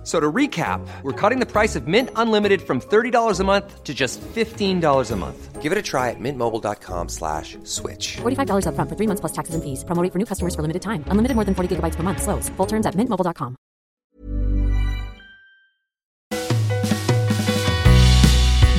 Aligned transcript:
F- 0.00 0.06
So 0.06 0.18
to 0.18 0.32
recap, 0.32 0.80
we're 1.02 1.12
cutting 1.12 1.40
the 1.40 1.46
price 1.46 1.76
of 1.76 1.86
Mint 1.86 2.08
Unlimited 2.16 2.62
from 2.62 2.80
$30 2.80 3.38
a 3.38 3.44
month 3.44 3.84
to 3.84 3.92
just 3.92 4.18
$15 4.34 5.10
a 5.10 5.16
month. 5.16 5.60
Give 5.60 5.72
it 5.72 5.76
a 5.76 5.82
try 5.82 6.08
at 6.08 6.16
mintmobile.com 6.18 7.08
slash 7.10 7.58
switch. 7.64 8.16
$45 8.22 8.64
upfront 8.64 8.88
for 8.88 8.96
three 8.96 9.06
months 9.06 9.20
plus 9.20 9.32
taxes 9.32 9.54
and 9.54 9.62
fees. 9.62 9.84
Promo 9.84 10.02
rate 10.02 10.10
for 10.12 10.18
new 10.18 10.24
customers 10.24 10.54
for 10.54 10.62
limited 10.62 10.80
time. 10.80 11.04
Unlimited 11.08 11.34
more 11.36 11.44
than 11.44 11.54
40 11.54 11.76
gigabytes 11.76 11.96
per 11.96 12.02
month. 12.02 12.22
Slows. 12.22 12.48
Full 12.56 12.66
terms 12.66 12.86
at 12.86 12.94
mintmobile.com. 12.96 13.56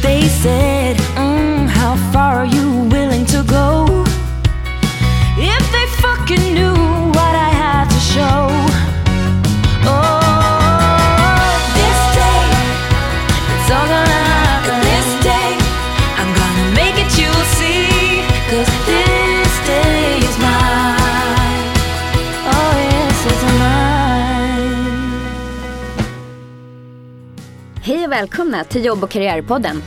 They 0.01 0.21
said, 0.27 0.97
mm, 0.97 1.67
How 1.67 1.95
far 2.11 2.37
are 2.37 2.45
you 2.45 2.67
willing 2.89 3.25
to 3.27 3.43
go? 3.43 3.85
If 5.37 5.63
they 5.71 5.85
fucking 6.01 6.53
knew 6.55 6.73
what 7.17 7.33
I 7.35 7.49
had 7.63 7.85
to 7.89 7.99
show. 8.13 8.60
Och 28.11 28.17
välkomna 28.17 28.63
till 28.63 28.85
Jobb 28.85 29.03
och 29.03 29.09
karriärpodden. 29.09 29.83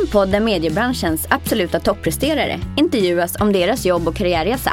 En 0.00 0.06
podd 0.06 0.28
där 0.28 0.40
mediebranschens 0.40 1.26
absoluta 1.30 1.80
toppresterare 1.80 2.60
intervjuas 2.76 3.40
om 3.40 3.52
deras 3.52 3.86
jobb 3.86 4.08
och 4.08 4.16
karriärresa. 4.16 4.72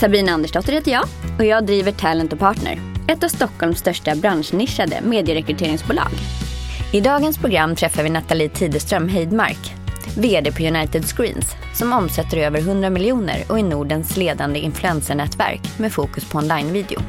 Sabina 0.00 0.32
Andersdotter 0.32 0.72
heter 0.72 0.90
jag 0.90 1.04
och 1.38 1.44
jag 1.44 1.66
driver 1.66 1.92
Talent 1.92 2.32
och 2.32 2.38
Partner, 2.38 2.78
ett 3.08 3.24
av 3.24 3.28
Stockholms 3.28 3.78
största 3.78 4.14
branschnischade 4.14 5.00
medierekryteringsbolag. 5.02 6.10
I 6.92 7.00
dagens 7.00 7.38
program 7.38 7.76
träffar 7.76 8.02
vi 8.02 8.10
Nathalie 8.10 8.48
Tideström 8.48 9.08
Heidmark, 9.08 9.74
VD 10.18 10.52
på 10.52 10.62
United 10.62 11.04
Screens, 11.04 11.56
som 11.74 11.92
omsätter 11.92 12.36
över 12.36 12.58
100 12.58 12.90
miljoner 12.90 13.44
och 13.48 13.58
är 13.58 13.62
Nordens 13.62 14.16
ledande 14.16 14.58
influencernätverk 14.58 15.78
med 15.78 15.92
fokus 15.92 16.30
på 16.30 16.38
onlinevideo. 16.38 17.00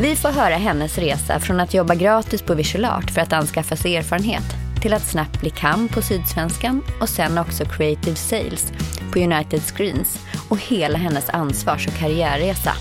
Vi 0.00 0.16
får 0.16 0.28
höra 0.28 0.54
hennes 0.54 0.98
resa 0.98 1.40
från 1.40 1.60
att 1.60 1.74
jobba 1.74 1.94
gratis 1.94 2.42
på 2.42 2.54
Visual 2.54 2.84
Art 2.84 3.10
för 3.10 3.20
att 3.20 3.32
anskaffa 3.32 3.76
sig 3.76 3.96
erfarenhet 3.96 4.44
till 4.82 4.94
att 4.94 5.06
snabbt 5.06 5.40
bli 5.40 5.50
KAM 5.50 5.88
på 5.88 6.02
Sydsvenskan 6.02 6.82
och 7.00 7.08
sen 7.08 7.38
också 7.38 7.64
Creative 7.64 8.16
Sales 8.16 8.72
på 9.12 9.18
United 9.18 9.62
Screens 9.62 10.18
och 10.48 10.58
hela 10.58 10.98
hennes 10.98 11.28
ansvars 11.28 11.86
och 11.86 11.92
karriärresa. 11.92 12.72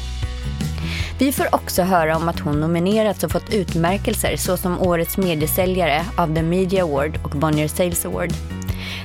Vi 1.20 1.32
får 1.32 1.56
också 1.56 1.84
höra 1.84 2.18
om 2.18 2.30
att 2.30 2.40
hon 2.40 2.60
nominerats 2.60 3.24
och 3.24 3.32
fått 3.32 3.54
utmärkelser 3.54 4.38
såsom 4.38 4.82
Årets 4.82 5.18
mediesäljare 5.18 6.06
av 6.18 6.36
The 6.36 6.44
Media 6.44 6.84
Award 6.84 7.20
och 7.24 7.32
Bonnier 7.32 7.68
Sales 7.68 8.06
Award. 8.06 8.30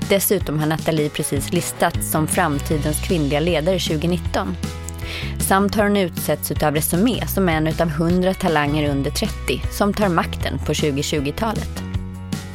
Dessutom 0.09 0.59
har 0.59 0.67
Nathalie 0.67 1.09
precis 1.09 1.53
listats 1.53 2.11
som 2.11 2.27
framtidens 2.27 3.01
kvinnliga 3.01 3.41
ledare 3.41 3.79
2019. 3.79 4.57
Samt 5.43 5.75
har 5.75 5.85
hon 5.85 5.97
utsetts 5.97 6.51
utav 6.51 6.75
Resumé 6.75 7.27
som 7.27 7.49
en 7.49 7.67
utav 7.67 7.89
100 7.89 8.35
talanger 8.35 8.91
under 8.91 9.11
30 9.11 9.63
som 9.71 9.95
tar 9.95 10.09
makten 10.09 10.59
på 10.59 10.73
2020-talet. 10.73 11.83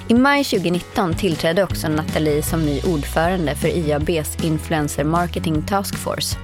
I 0.07 0.13
maj 0.13 0.43
2019 0.43 1.13
tillträdde 1.13 1.63
också 1.63 1.87
Nathalie 1.87 2.43
som 2.43 2.65
ny 2.65 2.81
ordförande 2.81 3.55
för 3.55 3.67
IABs 3.67 4.43
Influencer 4.43 5.03
Marketing 5.03 5.61
Task 5.61 5.95
Force 5.95 6.37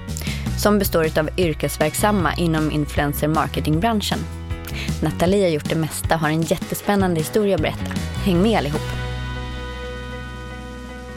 som 0.58 0.78
består 0.78 1.06
utav 1.06 1.30
yrkesverksamma 1.36 2.34
inom 2.34 2.70
influencer 2.70 3.28
marketingbranschen. 3.28 4.18
Nathalie 5.02 5.44
har 5.44 5.50
gjort 5.50 5.68
det 5.68 5.76
mesta 5.76 6.14
och 6.14 6.20
har 6.20 6.28
en 6.28 6.42
jättespännande 6.42 7.20
historia 7.20 7.54
att 7.54 7.62
berätta. 7.62 7.92
Häng 8.24 8.42
med 8.42 8.58
allihop! 8.58 8.82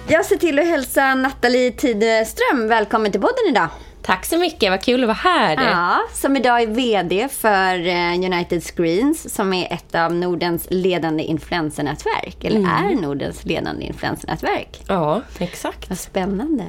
Jag 0.08 0.26
ser 0.26 0.38
till 0.38 0.60
att 0.60 0.66
hälsa 0.66 1.16
Nathalie 1.16 1.72
Tideström 1.72 2.68
välkommen 2.68 3.12
till 3.12 3.22
podden 3.22 3.48
idag. 3.50 3.70
Tack 4.08 4.26
så 4.26 4.38
mycket, 4.38 4.72
vad 4.72 4.82
kul 4.82 5.04
att 5.04 5.08
vara 5.08 5.18
här. 5.18 5.56
Ja, 5.72 6.00
som 6.14 6.38
idag 6.38 6.62
är 6.62 6.68
VD 6.68 7.28
för 7.32 7.88
eh, 7.88 8.14
United 8.14 8.64
Screens 8.64 9.34
som 9.36 9.54
är 9.54 9.74
ett 9.74 9.96
av 9.96 10.14
Nordens 10.14 10.68
ledande 10.70 11.24
influensernätverk. 11.24 12.44
Eller 12.44 12.60
är 12.60 13.02
Nordens 13.02 13.46
ledande 13.46 13.86
influensernätverk. 13.86 14.82
Ja, 14.88 15.22
exakt. 15.40 15.90
Vad 15.90 16.00
spännande. 16.00 16.64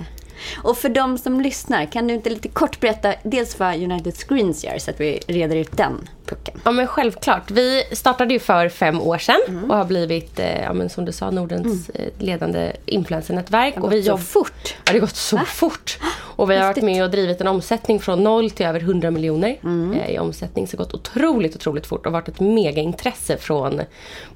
Och 0.62 0.78
för 0.78 0.88
de 0.88 1.18
som 1.18 1.40
lyssnar, 1.40 1.84
kan 1.86 2.06
du 2.06 2.14
inte 2.14 2.30
lite 2.30 2.48
kort 2.48 2.80
berätta 2.80 3.14
dels 3.22 3.58
vad 3.58 3.74
United 3.74 4.14
Screens 4.16 4.64
gör 4.64 4.78
så 4.78 4.90
att 4.90 5.00
vi 5.00 5.20
reder 5.26 5.56
ut 5.56 5.76
den 5.76 6.08
pucken? 6.26 6.60
Ja, 6.64 6.70
men 6.72 6.86
självklart. 6.86 7.50
Vi 7.50 7.82
startade 7.92 8.34
ju 8.34 8.40
för 8.40 8.68
fem 8.68 9.00
år 9.00 9.18
sedan 9.18 9.64
och 9.70 9.76
har 9.76 9.84
blivit, 9.84 10.38
eh, 10.38 10.60
ja, 10.62 10.72
men 10.72 10.88
som 10.90 11.04
du 11.04 11.12
sa, 11.12 11.30
Nordens 11.30 11.88
eh, 11.90 12.04
ledande 12.18 12.72
influensernätverk. 12.86 13.74
Det 13.74 13.80
har 13.80 13.86
och 13.86 13.92
vi 13.92 13.96
gått 13.96 14.04
så 14.04 14.10
jobb- 14.10 14.20
fort. 14.20 14.74
Ja, 14.76 14.80
det 14.84 14.92
har 14.92 15.00
gått 15.00 15.16
så 15.16 15.38
fort. 15.38 15.98
Och 16.38 16.50
vi 16.50 16.56
har 16.56 16.66
varit 16.66 16.82
med 16.84 17.04
och 17.04 17.10
drivit 17.10 17.40
en 17.40 17.46
omsättning 17.46 18.00
från 18.00 18.24
noll 18.24 18.50
till 18.50 18.66
över 18.66 18.80
100 18.80 19.10
miljoner 19.10 19.56
Mm. 19.62 20.00
eh, 20.00 20.10
i 20.10 20.18
omsättning. 20.18 20.66
Så 20.66 20.76
gått 20.76 20.94
otroligt, 20.94 21.56
otroligt 21.56 21.86
fort 21.86 22.06
och 22.06 22.12
varit 22.12 22.28
ett 22.28 22.40
megaintresse 22.40 23.36
från 23.36 23.80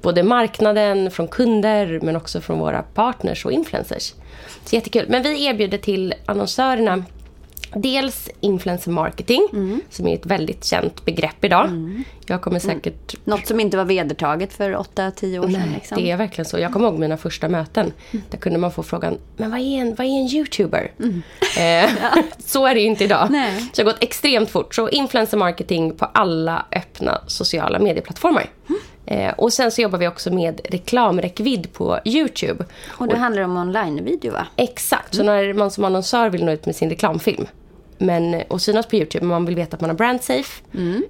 både 0.01 0.23
marknaden, 0.23 1.11
från 1.11 1.27
kunder 1.27 1.99
men 2.03 2.15
också 2.15 2.41
från 2.41 2.59
våra 2.59 2.81
partners 2.81 3.45
och 3.45 3.51
influencers. 3.51 4.13
Så 4.65 4.75
jättekul. 4.75 5.05
Men 5.09 5.23
vi 5.23 5.45
erbjuder 5.45 5.77
till 5.77 6.13
annonsörerna 6.25 7.03
Dels 7.75 8.29
influencer 8.39 8.91
marketing, 8.91 9.47
Mm. 9.53 9.81
som 9.89 10.07
är 10.07 10.13
ett 10.15 10.25
väldigt 10.25 10.63
känt 10.65 11.05
begrepp 11.05 11.45
idag. 11.45 11.69
Jag 12.27 12.41
kommer 12.41 12.59
säkert... 12.59 13.15
Något 13.25 13.47
som 13.47 13.59
inte 13.59 13.77
var 13.77 13.85
vedertaget 13.85 14.53
för 14.53 14.71
8-10 14.75 15.39
år 15.39 15.43
sedan. 15.43 15.51
Nej, 15.51 15.69
Liksom. 15.75 15.97
det 15.97 16.11
är 16.11 16.17
verkligen 16.17 16.45
så. 16.45 16.59
Jag 16.59 16.73
kommer 16.73 16.87
ihåg 16.87 16.99
mina 16.99 17.17
första 17.17 17.49
möten. 17.49 17.93
Där 18.29 18.37
kunde 18.37 18.59
man 18.59 18.71
få 18.71 18.83
frågan, 18.83 19.17
men 19.37 19.51
vad 19.51 19.59
är 19.59 19.63
en, 19.81 19.95
vad 19.95 20.07
är 20.07 20.11
en 20.11 20.27
YouTuber? 20.35 20.91
Eh, 21.59 21.89
så 22.45 22.65
är 22.65 22.75
det 22.75 22.81
ju 22.81 22.87
inte 22.87 23.03
idag. 23.03 23.27
Nej. 23.31 23.59
Så 23.61 23.69
det 23.75 23.81
har 23.83 23.91
gått 23.93 24.03
extremt 24.03 24.49
fort. 24.49 24.75
Så 24.75 24.89
influencer 24.89 25.37
marketing 25.37 25.95
på 25.97 26.05
alla 26.05 26.65
öppna 26.71 27.21
sociala 27.27 27.79
medieplattformar. 27.79 28.45
Eh, 29.05 29.33
och 29.33 29.53
sen 29.53 29.71
så 29.71 29.81
jobbar 29.81 29.99
vi 29.99 30.07
också 30.07 30.31
med 30.33 30.61
reklamräckvidd 30.69 31.73
på 31.73 31.99
YouTube. 32.05 32.65
Och 32.87 33.07
det 33.07 33.17
handlar 33.17 33.41
om 33.41 33.57
online-video 33.57 34.31
va? 34.33 34.47
Exakt, 34.55 35.15
så 35.15 35.23
när 35.23 35.53
man 35.53 35.71
som 35.71 35.83
annonsör 35.83 36.29
vill 36.29 36.45
nå 36.45 36.51
ut 36.51 36.65
med 36.65 36.75
sin 36.75 36.89
reklamfilm 36.89 37.45
men, 38.03 38.41
och 38.47 38.61
synas 38.61 38.85
på 38.85 38.95
Youtube, 38.95 39.25
men 39.25 39.29
man 39.29 39.45
vill 39.45 39.55
veta 39.55 39.75
att 39.75 39.81
man 39.81 39.89
har 39.89 39.97
brand 39.97 40.23
safe 40.23 40.61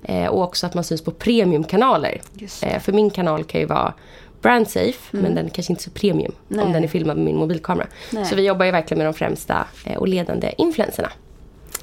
eh, 0.03 0.27
och 0.27 0.43
också 0.43 0.65
att 0.65 0.73
man 0.73 0.83
syns 0.83 1.01
på 1.01 1.11
premiumkanaler. 1.11 2.21
Eh, 2.63 2.79
för 2.79 2.91
min 2.91 3.09
kanal 3.09 3.43
kan 3.43 3.61
ju 3.61 3.67
vara 3.67 3.93
brand 4.41 4.69
safe, 4.69 4.99
men 5.11 5.35
den 5.35 5.45
är 5.45 5.49
kanske 5.49 5.73
inte 5.73 5.83
så 5.83 5.89
premium 5.89 6.31
Nej. 6.47 6.65
om 6.65 6.71
den 6.73 6.83
är 6.83 6.87
filmad 6.87 7.17
med 7.17 7.25
min 7.25 7.35
mobilkamera. 7.35 7.87
Nej. 8.11 8.25
Så 8.25 8.35
vi 8.35 8.45
jobbar 8.45 8.65
ju 8.65 8.71
verkligen 8.71 8.97
med 8.97 9.07
de 9.07 9.13
främsta 9.13 9.67
eh, 9.85 9.97
och 9.97 10.07
ledande 10.07 10.53
influenserna. 10.57 11.09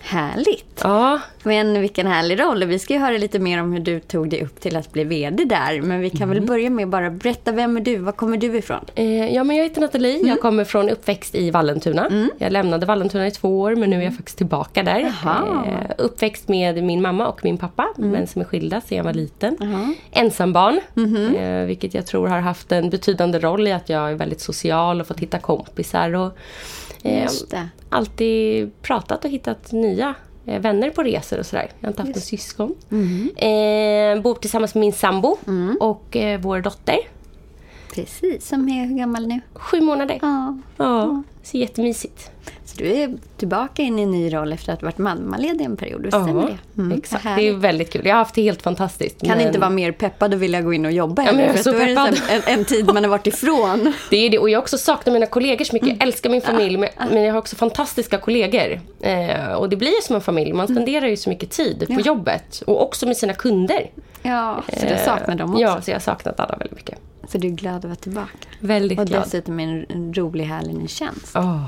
Härligt. 0.02 0.80
Ja, 0.82 1.20
Men 1.42 1.80
vilken 1.80 2.06
härlig 2.06 2.40
roll. 2.40 2.64
Vi 2.64 2.78
ska 2.78 2.94
ju 2.94 3.00
höra 3.00 3.18
lite 3.18 3.38
mer 3.38 3.60
om 3.62 3.72
hur 3.72 3.80
du 3.80 4.00
tog 4.00 4.30
dig 4.30 4.42
upp 4.44 4.60
till 4.60 4.76
att 4.76 4.92
bli 4.92 5.04
VD 5.04 5.44
där. 5.44 5.80
Men 5.82 6.00
vi 6.00 6.10
kan 6.10 6.28
väl 6.28 6.40
börja 6.42 6.70
med 6.70 6.88
bara 6.88 7.10
berätta, 7.10 7.52
vem 7.52 7.76
är 7.76 7.80
du? 7.80 7.96
Var 7.96 8.12
kommer 8.12 8.36
du 8.36 8.56
ifrån? 8.58 8.84
Eh, 8.94 9.34
ja, 9.34 9.44
men 9.44 9.56
jag 9.56 9.64
heter 9.64 9.80
Nathalie. 9.80 10.14
Mm. 10.16 10.28
Jag 10.28 10.40
kommer 10.40 10.64
från 10.64 10.88
uppväxt 10.88 11.34
i 11.34 11.50
Vallentuna. 11.50 12.28
Jag 12.38 12.52
lämnade 12.52 12.86
Vallentuna 12.86 13.26
i 13.26 13.30
två 13.30 13.60
år, 13.60 13.74
men 13.76 13.90
nu 13.90 13.98
är 14.00 14.04
jag 14.04 14.16
faktiskt 14.16 14.38
tillbaka 14.38 14.82
där. 14.82 15.00
Mm. 15.00 15.12
Mm. 15.48 15.64
Eh, 15.68 15.90
uppväxt 15.98 16.48
med 16.48 16.84
min 16.84 17.02
mamma 17.02 17.28
och 17.28 17.40
min 17.44 17.58
pappa, 17.58 17.88
men 17.96 18.26
som 18.26 18.40
är 18.40 18.46
skilda 18.46 18.80
sedan 18.80 18.96
jag 18.98 19.04
var 19.04 19.12
liten. 19.14 19.56
Ensambarn, 20.10 20.80
Mhm. 20.94 21.34
eh, 21.36 21.64
vilket 21.66 21.94
jag 21.94 22.06
tror 22.06 22.28
har 22.28 22.40
haft 22.40 22.72
en 22.72 22.90
betydande 22.90 23.38
roll 23.38 23.68
i 23.68 23.72
att 23.72 23.88
jag 23.88 24.10
är 24.10 24.14
väldigt 24.14 24.40
social 24.40 25.00
och 25.00 25.06
fått 25.06 25.20
hitta 25.20 25.38
kompisar. 25.38 26.14
Och. 26.14 26.38
Alltid 27.88 28.70
pratat 28.82 29.24
och 29.24 29.30
hittat 29.30 29.72
nya 29.72 30.14
eh, 30.46 30.60
vänner 30.60 30.90
på 30.90 31.02
resor 31.02 31.38
och 31.38 31.46
sådär. 31.46 31.70
Jag 31.80 31.86
har 31.86 31.90
inte 31.92 32.02
haft 32.02 32.08
några 32.08 32.20
syskon. 32.20 32.74
Mhm. 32.88 33.30
Eh, 33.36 34.22
bor 34.22 34.34
tillsammans 34.34 34.74
med 34.74 34.80
min 34.80 34.92
sambo 34.92 35.36
Mm. 35.46 35.76
och 35.80 36.16
eh, 36.16 36.40
vår 36.40 36.60
dotter. 36.60 36.98
Precis, 37.94 38.46
som 38.48 38.68
är 38.68 38.86
hur 38.86 38.98
gammal 38.98 39.26
nu? 39.26 39.40
Sju 39.54 39.80
månader. 39.80 40.18
Ja. 40.22 40.58
Ja, 40.76 41.22
så 41.42 41.56
jättemysigt. 41.56 42.30
Så 42.70 42.76
du 42.76 42.92
är 42.92 43.14
tillbaka 43.36 43.82
in 43.82 43.98
i 43.98 44.02
en 44.02 44.10
ny 44.10 44.32
roll 44.34 44.52
efter 44.52 44.72
att 44.72 44.80
ha 44.80 44.86
varit 44.86 44.98
mammaledig 44.98 45.64
en 45.64 45.76
period, 45.76 46.02
visst 46.02 46.16
stämmer 46.16 46.46
det? 46.74 46.80
Mm, 46.82 46.98
exakt. 46.98 47.24
Det 47.24 47.48
är 47.48 47.52
väldigt 47.52 47.92
kul. 47.92 48.06
Jag 48.06 48.12
har 48.14 48.18
haft 48.18 48.34
det 48.34 48.42
helt 48.42 48.62
fantastiskt. 48.62 49.20
Kan 49.20 49.38
men- 49.38 49.46
inte 49.46 49.58
vara 49.58 49.70
mer 49.70 49.92
peppad 49.92 50.34
och 50.34 50.42
vilja 50.42 50.60
gå 50.60 50.72
in 50.72 50.84
och 50.86 50.92
jobba 50.92 51.22
Ja, 51.24 51.32
men 51.32 51.40
jag 51.46 51.54
är 51.54 51.62
så 51.62 51.70
är 51.70 51.74
det 51.74 51.86
peppad. 51.86 52.14
här 52.28 52.42
en, 52.46 52.58
en 52.58 52.64
tid 52.64 52.86
man 52.86 52.96
har 53.04 53.10
varit 53.10 53.26
ifrån. 53.26 53.92
Det 54.10 54.16
är 54.16 54.30
det. 54.30 54.38
Och 54.38 54.50
jag 54.50 54.58
har 54.58 54.62
också 54.62 54.78
saknat 54.78 55.12
mina 55.12 55.26
kollegor 55.26 55.64
så 55.64 55.72
mycket. 55.72 55.86
Mm. 55.86 55.98
Jag 56.00 56.06
älskar 56.08 56.30
min 56.30 56.40
familj, 56.40 56.76
men, 56.76 56.88
men 57.10 57.22
jag 57.22 57.32
har 57.32 57.38
också 57.38 57.56
fantastiska 57.56 58.18
kollegor. 58.18 58.80
Eh, 59.00 59.52
och 59.52 59.68
det 59.68 59.76
blir 59.76 59.88
ju 59.88 60.00
som 60.02 60.16
en 60.16 60.22
familj. 60.22 60.52
Man 60.52 60.68
spenderar 60.68 61.06
ju 61.06 61.16
så 61.16 61.30
mycket 61.30 61.50
tid 61.50 61.78
på 61.78 61.84
Mm. 61.92 62.02
Ja. 62.04 62.06
jobbet. 62.06 62.62
Och 62.66 62.82
också 62.82 63.06
med 63.06 63.16
sina 63.16 63.32
kunder. 63.32 63.90
Ja, 64.22 64.62
så 64.78 64.86
du 64.86 64.92
Eh, 64.92 65.04
saknar 65.04 65.34
dem 65.34 65.50
också. 65.50 65.62
Ja, 65.62 65.80
så 65.82 65.90
jag 65.90 65.94
har 65.94 66.00
saknat 66.00 66.40
alla 66.40 66.56
väldigt 66.56 66.76
mycket. 66.76 66.98
Så 67.28 67.38
du 67.38 67.48
är 67.48 67.52
glad 67.52 67.76
att 67.76 67.84
vara 67.84 67.94
tillbaka. 67.94 68.28
Väldigt 68.60 68.98
Och 68.98 69.06
glad. 69.06 69.22
dessutom 69.22 69.60
en, 69.60 69.86
en 69.88 70.14
rolig, 70.14 70.44
härlig 70.44 70.74
ny 70.74 70.88
tjänst. 70.88 71.32
Åh, 71.34 71.64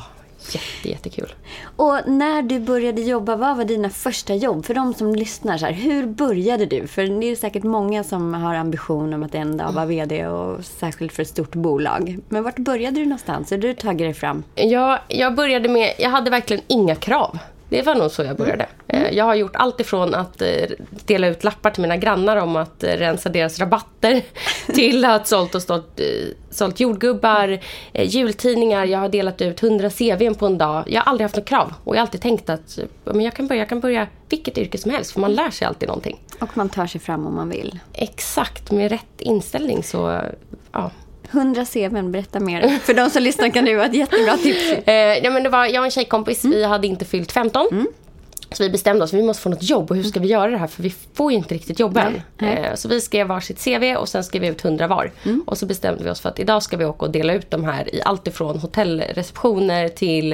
jätte, 0.50 0.88
jättekul. 0.88 1.34
Och 1.76 1.98
när 2.06 2.42
du 2.42 2.60
började 2.60 3.00
jobba, 3.00 3.36
vad 3.36 3.56
var 3.56 3.64
dina 3.64 3.90
första 3.90 4.34
jobb? 4.34 4.64
För 4.64 4.74
de 4.74 4.94
som 4.94 5.14
lyssnar, 5.14 5.58
så 5.58 5.66
här, 5.66 5.72
hur 5.72 6.06
började 6.06 6.66
du? 6.66 6.86
För 6.86 7.20
det 7.20 7.26
är 7.26 7.36
säkert 7.36 7.62
många 7.62 8.04
som 8.04 8.34
har 8.34 8.54
ambition 8.54 9.14
om 9.14 9.22
att 9.22 9.34
en 9.34 9.56
dag 9.56 9.72
vara 9.72 9.86
VD 9.86 10.26
och 10.26 10.64
särskilt 10.64 11.12
för 11.12 11.22
ett 11.22 11.28
stort 11.28 11.54
bolag. 11.54 12.18
Men 12.28 12.42
vart 12.42 12.58
började 12.58 12.96
du 12.96 13.04
någonstans? 13.04 13.50
Har 13.50 13.58
du 13.58 13.74
tagit 13.74 13.98
dig 13.98 14.14
fram? 14.14 14.42
Jag, 14.54 14.98
jag 15.08 15.34
började 15.34 15.68
med, 15.68 15.94
jag 15.98 16.10
hade 16.10 16.30
verkligen 16.30 16.62
inga 16.66 16.94
krav. 16.94 17.38
Det 17.72 17.82
var 17.82 17.94
nog 17.94 18.10
så 18.10 18.22
jag 18.22 18.36
började. 18.36 18.66
Mm. 18.88 19.04
Eh, 19.06 19.12
Jag 19.12 19.24
har 19.24 19.34
gjort 19.34 19.56
allt 19.56 19.80
ifrån 19.80 20.14
att 20.14 20.42
eh, 20.42 20.48
dela 21.06 21.26
ut 21.26 21.44
lappar 21.44 21.70
till 21.70 21.82
mina 21.82 21.96
grannar 21.96 22.36
om 22.36 22.56
att 22.56 22.84
eh, 22.84 22.92
rensa 22.92 23.28
deras 23.28 23.58
rabatter 23.58 24.22
till 24.66 25.04
att 25.04 25.26
sålt 25.26 25.54
och 25.54 25.62
stått, 25.62 26.00
sålt 26.50 26.80
jordgubbar, 26.80 27.58
jultidningar. 27.92 28.84
Jag 28.84 28.98
har 28.98 29.08
delat 29.08 29.40
ut 29.42 29.62
100 29.62 29.90
CVn 29.90 30.34
på 30.34 30.46
en 30.46 30.58
dag. 30.58 30.84
Jag 30.86 31.00
har 31.00 31.10
aldrig 31.10 31.24
haft 31.24 31.36
något 31.36 31.44
krav 31.48 31.74
och 31.84 31.96
jag 31.96 32.00
har 32.00 32.06
alltid 32.06 32.20
tänkt 32.20 32.50
att 32.50 32.78
men 33.04 33.20
jag, 33.20 33.34
kan 33.34 33.46
börja, 33.46 33.58
jag 33.58 33.68
kan 33.68 33.80
börja 33.80 34.06
vilket 34.28 34.58
yrke 34.58 34.78
som 34.78 34.90
helst 34.90 35.12
för 35.12 35.20
man 35.20 35.32
lär 35.34 35.50
sig 35.50 35.66
alltid 35.66 35.88
någonting. 35.88 36.20
Och 36.40 36.56
man 36.56 36.68
tar 36.68 36.86
sig 36.86 37.00
fram 37.00 37.26
om 37.26 37.34
man 37.34 37.48
vill. 37.48 37.78
Exakt, 37.92 38.70
med 38.70 38.90
rätt 38.90 39.20
inställning 39.20 39.82
så 39.82 40.20
ja, 40.72 40.90
100 41.32 41.64
CVn, 41.64 42.12
berätta 42.12 42.40
mer. 42.40 42.78
För 42.78 42.94
de 42.94 43.10
som 43.10 43.22
lyssnar 43.22 43.48
kan 43.48 43.64
det 43.64 43.74
vara 43.74 43.86
ett 43.86 43.94
jättebra 43.94 44.36
tips. 44.36 44.72
Eh, 44.86 44.94
ja, 44.94 45.30
men 45.30 45.42
det 45.42 45.48
var, 45.48 45.66
jag 45.66 45.78
och 45.80 45.84
en 45.84 45.90
tjejkompis, 45.90 46.44
vi 46.44 46.64
hade 46.64 46.86
inte 46.86 47.04
fyllt 47.04 47.32
15. 47.32 47.66
Så 48.52 48.62
vi 48.62 48.70
bestämde 48.70 49.04
oss, 49.04 49.12
vi 49.12 49.22
måste 49.22 49.42
få 49.42 49.48
något 49.48 49.62
jobb 49.62 49.90
och 49.90 49.96
hur 49.96 50.02
ska 50.02 50.20
vi 50.20 50.28
göra 50.28 50.50
det 50.50 50.56
här? 50.56 50.66
För 50.66 50.82
vi 50.82 50.94
får 51.14 51.32
ju 51.32 51.38
inte 51.38 51.54
riktigt 51.54 51.80
jobb 51.80 51.96
än. 51.96 52.48
Eh, 52.48 52.74
så 52.74 52.88
vi 52.88 53.00
skrev 53.00 53.26
varsitt 53.26 53.64
CV 53.64 53.96
och 53.96 54.08
sen 54.08 54.24
skrev 54.24 54.42
vi 54.42 54.48
ut 54.48 54.64
100 54.64 54.86
var. 54.86 55.10
Och 55.46 55.58
så 55.58 55.66
bestämde 55.66 56.04
vi 56.04 56.10
oss 56.10 56.20
för 56.20 56.28
att 56.28 56.38
idag 56.38 56.62
ska 56.62 56.76
vi 56.76 56.84
åka 56.84 57.04
och 57.06 57.10
dela 57.12 57.32
ut 57.34 57.50
de 57.50 57.64
här 57.64 57.94
i 57.94 58.02
allt 58.04 58.26
ifrån 58.26 58.58
hotellreceptioner 58.58 59.88
till 59.88 60.32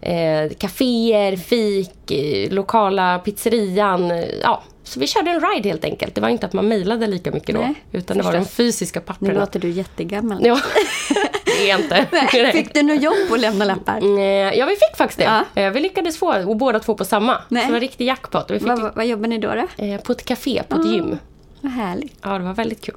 eh, 0.00 0.48
kaféer, 0.58 1.36
fik, 1.36 2.10
eh, 2.10 2.52
lokala 2.52 3.18
pizzerian. 3.18 4.10
eh, 4.10 4.24
Ja, 4.42 4.62
så 4.88 5.00
vi 5.00 5.06
körde 5.06 5.30
en 5.30 5.40
ride 5.40 5.68
helt 5.68 5.84
enkelt. 5.84 6.14
Det 6.14 6.20
var 6.20 6.28
inte 6.28 6.46
att 6.46 6.52
man 6.52 6.68
mejlade 6.68 7.06
lika 7.06 7.30
mycket 7.30 7.54
då. 7.54 7.60
Nej, 7.60 7.74
utan 7.92 8.16
det 8.16 8.22
var 8.22 8.32
de 8.32 8.44
fysiska 8.44 9.00
Nu 9.00 9.06
papperna. 9.06 9.40
låter 9.40 9.60
du 9.60 9.70
jättegammal. 9.70 10.46
Ja, 10.46 10.60
det 11.44 11.70
är 11.70 11.78
inte. 11.82 12.06
Nej, 12.32 12.52
Fick 12.52 12.74
du 12.74 12.82
något 12.82 13.02
jobb 13.02 13.32
att 13.32 13.40
lämna 13.40 13.64
lappar? 13.64 14.18
Eh, 14.18 14.54
Ja, 14.58 14.66
vi 14.66 14.72
fick 14.76 14.96
faktiskt 14.96 15.18
det. 15.18 15.24
Ja. 15.54 15.62
Eh, 15.62 15.70
Vi 15.72 15.80
lyckades 15.80 16.18
få 16.18 16.42
och 16.48 16.56
båda 16.56 16.80
två 16.80 16.94
på 16.94 17.04
samma. 17.04 17.38
Nej. 17.48 17.62
Så 17.62 17.66
det 17.66 17.72
var 17.72 17.80
riktig 17.80 18.06
jackpot. 18.06 18.50
Vi 18.50 18.58
fick 18.58 18.68
Vad, 18.68 18.94
vad 18.94 19.06
jobbar 19.06 19.28
ni 19.28 19.38
då? 19.38 19.54
då? 19.54 19.84
eh, 19.84 20.00
på 20.00 20.12
ett 20.12 20.24
café, 20.24 20.62
på 20.68 20.76
ett 20.80 20.86
gym. 20.86 21.18
Vad 21.60 21.72
härligt. 21.72 22.16
Ja, 22.22 22.38
det 22.38 22.44
var 22.44 22.54
väldigt 22.54 22.80
kul. 22.84 22.94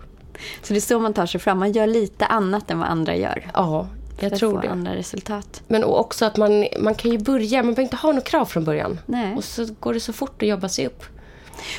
Så 0.63 0.73
det 0.73 0.79
är 0.79 0.81
så 0.81 0.99
man 0.99 1.13
tar 1.13 1.25
sig 1.25 1.39
fram. 1.41 1.59
Man 1.59 1.71
gör 1.71 1.87
lite 1.87 2.25
annat 2.25 2.71
än 2.71 2.79
vad 2.79 2.87
andra 2.89 3.15
gör. 3.15 3.51
Ja, 3.53 3.87
jag 4.19 4.35
tror 4.35 4.61
det. 4.61 4.69
andra 4.69 4.95
resultat. 4.95 5.61
Men 5.67 5.83
också 5.83 6.25
att 6.25 6.37
man, 6.37 6.65
man 6.79 6.95
kan 6.95 7.11
ju 7.11 7.17
börja, 7.17 7.57
man 7.63 7.73
behöver 7.73 7.81
inte 7.83 7.95
ha 7.95 8.09
några 8.09 8.21
krav 8.21 8.45
från 8.45 8.63
början. 8.63 8.99
Nej. 9.05 9.35
Och 9.35 9.43
så 9.43 9.67
går 9.79 9.93
det 9.93 9.99
så 9.99 10.13
fort 10.13 10.41
att 10.41 10.47
jobba 10.47 10.69
sig 10.69 10.85
upp. 10.87 11.03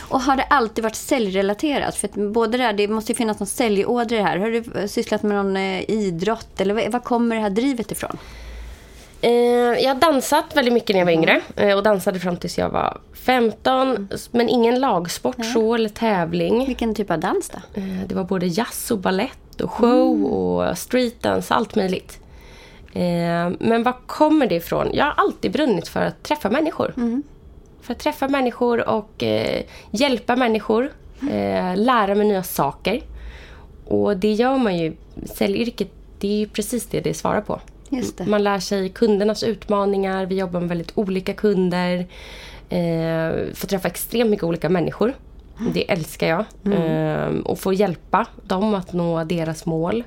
Och 0.08 0.20
har 0.20 0.36
det 0.36 0.42
alltid 0.42 0.84
varit 0.84 0.94
säljrelaterat? 0.96 1.94
För 1.96 2.28
både 2.30 2.58
det, 2.58 2.64
här, 2.64 2.72
det 2.72 2.88
måste 2.88 3.12
ju 3.12 3.16
finnas 3.16 3.40
någon 3.40 3.46
säljådra 3.46 4.16
i 4.16 4.18
det 4.18 4.24
här. 4.24 4.36
Har 4.38 4.48
du 4.50 4.88
sysslat 4.88 5.22
med 5.22 5.36
någon 5.36 5.56
eh, 5.56 5.90
idrott? 5.90 6.60
Eller 6.60 6.90
var 6.90 7.00
kommer 7.00 7.36
det 7.36 7.42
här 7.42 7.50
drivet 7.50 7.92
ifrån? 7.92 8.18
Eh, 9.20 9.30
jag 9.32 9.88
har 9.94 10.00
dansat 10.00 10.56
väldigt 10.56 10.74
mycket 10.74 10.94
när 10.94 10.98
jag 11.00 11.06
var 11.06 11.12
yngre. 11.12 11.40
Eh, 11.56 11.76
och 11.76 11.82
dansade 11.82 12.20
fram 12.20 12.36
tills 12.36 12.58
jag 12.58 12.70
var 12.70 13.00
15. 13.26 14.08
Men 14.30 14.48
ingen 14.48 14.80
lagsport 14.80 15.36
så, 15.54 15.74
eller 15.74 15.88
tävling. 15.88 16.66
Vilken 16.66 16.94
typ 16.94 17.10
av 17.10 17.20
dans 17.20 17.48
då? 17.50 17.80
Det 18.06 18.14
var 18.14 18.24
både 18.24 18.46
jazz 18.46 18.90
och 18.90 18.98
ballett 18.98 19.60
och 19.60 19.70
show 19.70 20.12
Mm. 20.16 20.24
och 20.26 20.78
streetdance, 20.78 21.54
allt 21.54 21.74
möjligt. 21.74 22.18
Men 23.58 23.82
var 23.82 23.96
kommer 24.06 24.46
det 24.46 24.54
ifrån? 24.54 24.90
Jag 24.92 25.04
har 25.04 25.12
alltid 25.16 25.52
brunnit 25.52 25.88
för 25.88 26.00
att 26.00 26.22
träffa 26.22 26.50
människor. 26.50 26.92
Mm. 26.96 27.22
För 27.82 27.92
att 27.92 27.98
träffa 27.98 28.28
människor 28.28 28.88
och 28.88 29.22
eh, 29.22 29.62
hjälpa 29.90 30.36
människor. 30.36 30.92
Eh, 31.30 31.76
lära 31.76 32.14
mig 32.14 32.26
nya 32.28 32.42
saker. 32.42 33.02
Och 33.84 34.16
det 34.16 34.32
gör 34.32 34.58
man 34.58 34.78
ju. 34.78 34.92
Säljyrket, 35.24 35.88
det 36.18 36.28
är 36.28 36.38
ju 36.38 36.46
precis 36.46 36.86
det 36.86 37.00
det 37.00 37.14
svarar 37.14 37.40
på. 37.40 37.60
Man 38.26 38.42
lär 38.44 38.58
sig 38.58 38.88
kundernas 38.88 39.42
utmaningar. 39.42 40.26
Vi 40.26 40.38
jobbar 40.38 40.60
med 40.60 40.68
väldigt 40.68 40.92
olika 40.94 41.32
kunder. 41.32 42.06
Eh, 42.68 43.54
får 43.54 43.66
träffa 43.66 43.88
extremt 43.88 44.30
mycket 44.30 44.44
olika 44.44 44.68
människor. 44.68 45.14
Det 45.74 45.90
älskar 45.90 46.28
jag. 46.28 46.44
Eh, 46.74 47.38
och 47.44 47.58
få 47.58 47.72
hjälpa 47.72 48.26
dem 48.42 48.74
att 48.74 48.92
nå 48.92 49.24
deras 49.24 49.66
mål. 49.66 50.04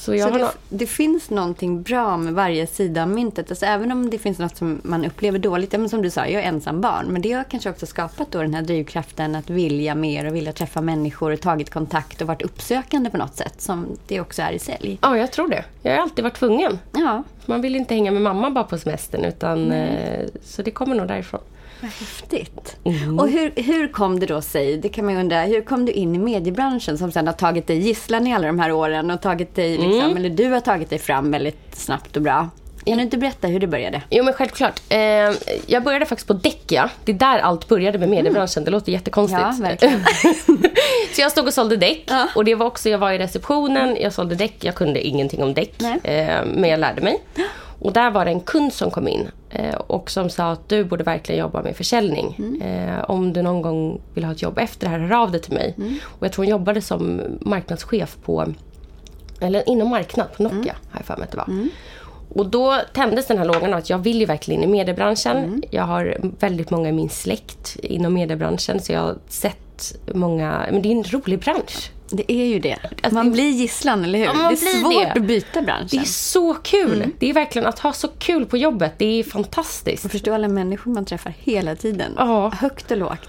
Så 0.00 0.14
jag 0.14 0.28
Så 0.28 0.34
har 0.34 0.38
det, 0.38 0.52
det 0.68 0.86
finns 0.86 1.30
någonting 1.30 1.82
bra 1.82 2.16
med 2.16 2.34
varje 2.34 2.66
sida 2.66 3.02
av 3.02 3.08
myntet. 3.08 3.50
Alltså 3.50 3.66
även 3.66 3.92
om 3.92 4.10
det 4.10 4.18
finns 4.18 4.38
något 4.38 4.56
som 4.56 4.80
man 4.84 5.04
upplever 5.04 5.38
dåligt. 5.38 5.72
Ja, 5.72 5.78
men 5.78 5.88
som 5.88 6.02
du 6.02 6.10
sa, 6.10 6.26
jag 6.26 6.42
är 6.42 6.48
ensam 6.48 6.80
barn. 6.80 7.06
Men 7.06 7.22
det 7.22 7.32
har 7.32 7.44
kanske 7.44 7.70
också 7.70 7.86
skapat 7.86 8.30
då 8.30 8.42
den 8.42 8.54
här 8.54 8.62
drivkraften 8.62 9.34
att 9.34 9.50
vilja 9.50 9.94
mer 9.94 10.26
och 10.26 10.34
vilja 10.34 10.52
träffa 10.52 10.80
människor 10.80 11.32
och 11.32 11.40
tagit 11.40 11.70
kontakt 11.70 12.20
och 12.20 12.26
varit 12.26 12.42
uppsökande 12.42 13.10
på 13.10 13.16
något 13.16 13.36
sätt. 13.36 13.60
Som 13.60 13.86
det 14.06 14.20
också 14.20 14.42
är 14.42 14.52
i 14.52 14.58
sälj. 14.58 14.98
Ja, 15.02 15.18
jag 15.18 15.32
tror 15.32 15.48
det. 15.48 15.64
Jag 15.82 15.92
har 15.92 16.02
alltid 16.02 16.24
varit 16.24 16.36
tvungen. 16.36 16.78
Ja, 16.92 17.22
Man 17.46 17.60
vill 17.60 17.76
inte 17.76 17.94
hänga 17.94 18.10
med 18.10 18.22
mamma 18.22 18.50
bara 18.50 18.64
på 18.64 18.78
semestern. 18.78 19.24
Utan, 19.24 19.72
eh, 19.72 20.26
så 20.42 20.62
det 20.62 20.70
kommer 20.70 20.94
nog 20.96 21.08
därifrån. 21.08 21.40
Vad 21.80 21.90
häftigt. 21.90 22.76
Mm. 22.84 23.18
Och 23.18 23.28
hur, 23.28 23.52
hur 23.56 23.88
kom 23.88 24.20
det 24.20 24.26
då 24.26 24.42
sig, 24.42 24.76
det 24.76 24.88
kan 24.88 25.04
man 25.04 25.14
ju 25.14 25.20
undra, 25.20 25.42
hur 25.42 25.60
kom 25.62 25.84
du 25.86 25.92
in 25.92 26.14
i 26.14 26.18
mediebranschen 26.18 26.98
som 26.98 27.12
sen 27.12 27.26
har 27.26 27.34
tagit 27.34 27.66
dig 27.66 27.78
gisslan 27.78 28.26
i 28.26 28.34
alla 28.34 28.46
de 28.46 28.58
här 28.58 28.72
åren 28.72 29.10
och 29.10 29.20
tagit 29.20 29.54
dig, 29.54 29.70
liksom, 29.78 30.00
Mm. 30.00 30.16
eller 30.16 30.30
du 30.30 30.50
har 30.50 30.60
tagit 30.60 30.90
dig 30.90 30.98
fram 30.98 31.30
väldigt 31.30 31.76
snabbt 31.76 32.16
och 32.16 32.22
bra. 32.22 32.48
Kan 32.84 32.96
du 32.96 33.02
inte 33.02 33.18
berätta 33.18 33.46
hur 33.48 33.60
det 33.60 33.66
började? 33.66 34.02
Jo 34.10 34.24
men 34.24 34.34
självklart. 34.34 34.80
Eh, 34.88 34.98
jag 35.66 35.82
började 35.84 36.06
faktiskt 36.06 36.26
på 36.28 36.32
Däckia. 36.32 36.90
Det 37.04 37.12
är 37.12 37.16
där 37.16 37.38
allt 37.38 37.68
började 37.68 37.98
med 37.98 38.08
mediebranschen. 38.08 38.64
Det 38.64 38.70
låter 38.70 38.92
jättekonstigt. 38.92 39.42
Ja, 39.42 39.54
verkligen. 39.62 40.04
så 41.14 41.20
jag 41.20 41.30
stod 41.32 41.46
och 41.46 41.54
sålde 41.54 41.76
däck. 41.76 42.04
Ja. 42.06 42.26
Och 42.34 42.44
det 42.44 42.54
var 42.54 42.66
också, 42.66 42.88
jag 42.88 42.98
var 42.98 43.12
i 43.12 43.18
receptionen, 43.18 43.96
jag 44.00 44.12
sålde 44.12 44.34
däck. 44.34 44.56
Jag 44.60 44.74
kunde 44.74 45.06
ingenting 45.06 45.42
om 45.42 45.54
däck. 45.54 45.82
Eh, 45.82 46.44
men 46.54 46.70
jag 46.70 46.80
lärde 46.80 47.00
mig. 47.00 47.20
Och 47.78 47.92
där 47.92 48.10
var 48.10 48.24
det 48.24 48.30
en 48.30 48.40
kund 48.40 48.72
som 48.72 48.90
kom 48.90 49.08
in. 49.08 49.30
Eh, 49.50 49.74
och 49.74 50.10
som 50.10 50.30
sa 50.30 50.50
att 50.52 50.68
du 50.68 50.84
borde 50.84 51.04
verkligen 51.04 51.40
jobba 51.40 51.62
med 51.62 51.76
försäljning. 51.76 52.36
Mm. 52.38 52.62
Eh, 52.62 53.04
om 53.10 53.32
du 53.32 53.42
någon 53.42 53.62
gång 53.62 54.00
vill 54.14 54.24
ha 54.24 54.32
ett 54.32 54.42
jobb 54.42 54.58
efter 54.58 54.86
det 54.86 54.90
här, 54.90 54.98
hör 54.98 55.22
av 55.22 55.30
dig 55.30 55.40
till 55.42 55.52
mig. 55.54 55.74
Mm. 55.78 55.94
Och 56.02 56.24
jag 56.26 56.32
tror 56.32 56.44
hon 56.44 56.50
jobbade 56.50 56.80
som 56.82 57.20
marknadschef 57.40 58.16
på 58.24 58.46
eller 59.40 59.68
inom 59.68 59.88
marknad 59.88 60.26
på 60.36 60.42
Nokia, 60.42 60.58
Mm. 60.58 60.74
har 60.90 60.98
jag 60.98 61.04
för 61.06 61.16
mig 61.16 61.24
att 61.24 61.30
det 61.30 61.36
var. 61.36 61.68
Och 62.34 62.46
då 62.46 62.76
tändes 62.94 63.26
den 63.26 63.38
här 63.38 63.44
lågan 63.44 63.74
att 63.74 63.90
jag 63.90 63.98
vill 63.98 64.20
ju 64.20 64.26
verkligen 64.26 64.62
in 64.62 64.68
i 64.68 64.72
mediebranschen. 64.72 65.36
Mm. 65.36 65.62
Jag 65.70 65.82
har 65.82 66.16
väldigt 66.40 66.70
många 66.70 66.88
i 66.88 66.92
min 66.92 67.08
släkt 67.10 67.76
inom 67.82 68.14
mediebranschen 68.14 68.80
så 68.80 68.92
jag 68.92 69.00
har 69.00 69.16
sett 69.28 69.94
många, 70.14 70.66
men 70.72 70.82
det 70.82 70.88
är 70.88 70.92
en 70.92 71.04
rolig 71.04 71.38
bransch. 71.38 71.90
Det 72.10 72.32
är 72.32 72.44
ju 72.46 72.58
det. 72.58 72.78
Alltså, 72.82 73.14
man 73.14 73.26
det- 73.26 73.32
blir 73.32 73.50
gisslan, 73.50 74.04
eller 74.04 74.18
hur? 74.18 74.26
Ja, 74.26 74.32
det 74.32 74.66
är 74.66 74.80
svårt 74.80 74.92
det. 74.92 75.12
att 75.12 75.22
byta 75.26 75.62
branschen. 75.62 75.88
Det 75.90 75.96
är 75.96 76.04
så 76.04 76.54
kul! 76.54 76.96
Mm. 76.96 77.12
Det 77.18 77.30
är 77.30 77.34
verkligen 77.34 77.66
att 77.68 77.78
ha 77.78 77.92
så 77.92 78.08
kul 78.08 78.46
på 78.46 78.56
jobbet, 78.56 78.92
det 78.98 79.20
är 79.20 79.24
fantastiskt. 79.24 80.04
Och 80.04 80.10
förstå 80.10 80.34
alla 80.34 80.48
människor 80.48 80.90
man 80.90 81.04
träffar 81.04 81.34
hela 81.38 81.76
tiden. 81.76 82.12
Ja. 82.16 82.50
Högt 82.54 82.90
och 82.90 82.96
lågt. 82.96 83.28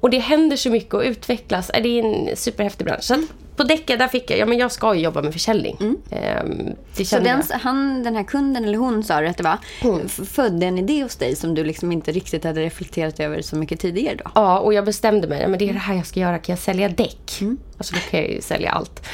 Och 0.00 0.10
det 0.10 0.18
händer 0.18 0.56
så 0.56 0.70
mycket 0.70 0.94
och 0.94 1.02
utvecklas. 1.02 1.70
Det 1.74 1.88
är 2.00 2.04
en 2.04 2.36
superhäftig 2.36 2.86
bransch. 2.86 3.10
Att 3.10 3.20
på 3.56 3.62
Däcka, 3.62 3.96
där 3.96 4.08
fick 4.08 4.30
jag, 4.30 4.38
ja 4.38 4.46
men 4.46 4.58
jag 4.58 4.72
ska 4.72 4.94
ju 4.94 5.00
jobba 5.00 5.22
med 5.22 5.32
försäljning. 5.32 5.76
Ehm, 6.10 6.74
det 6.96 7.00
Mm. 7.00 7.06
Så 7.06 7.18
den, 7.18 7.60
han, 7.60 8.02
den 8.02 8.16
här 8.16 8.22
kunden, 8.24 8.64
eller 8.64 8.78
hon 8.78 9.04
sa 9.04 9.20
du 9.20 9.26
att 9.28 9.36
det 9.36 9.42
var, 9.42 9.58
Mm. 9.82 10.08
födde 10.08 10.66
en 10.66 10.78
idé 10.78 11.02
hos 11.02 11.16
dig 11.16 11.36
som 11.36 11.54
du 11.54 11.64
liksom 11.64 11.92
inte 11.92 12.12
riktigt 12.12 12.44
hade 12.44 12.60
reflekterat 12.60 13.20
över 13.20 13.42
så 13.42 13.56
mycket 13.56 13.80
tidigare 13.80 14.16
då? 14.24 14.30
Ja, 14.34 14.58
och 14.58 14.74
jag 14.74 14.84
bestämde 14.84 15.28
mig. 15.28 15.48
Men 15.48 15.58
det 15.58 15.68
är 15.68 15.72
det 15.72 15.78
här 15.78 15.94
jag 15.94 16.06
ska 16.06 16.20
göra. 16.20 16.38
Kan 16.38 16.52
jag 16.52 16.58
sälja 16.58 16.88
däck? 16.88 17.38
Mm. 17.40 17.58
Alltså 17.78 17.94
då 17.94 18.00
kan 18.10 18.20
jag 18.20 18.30
ju 18.30 18.40
sälja 18.40 18.70
allt. 18.70 19.06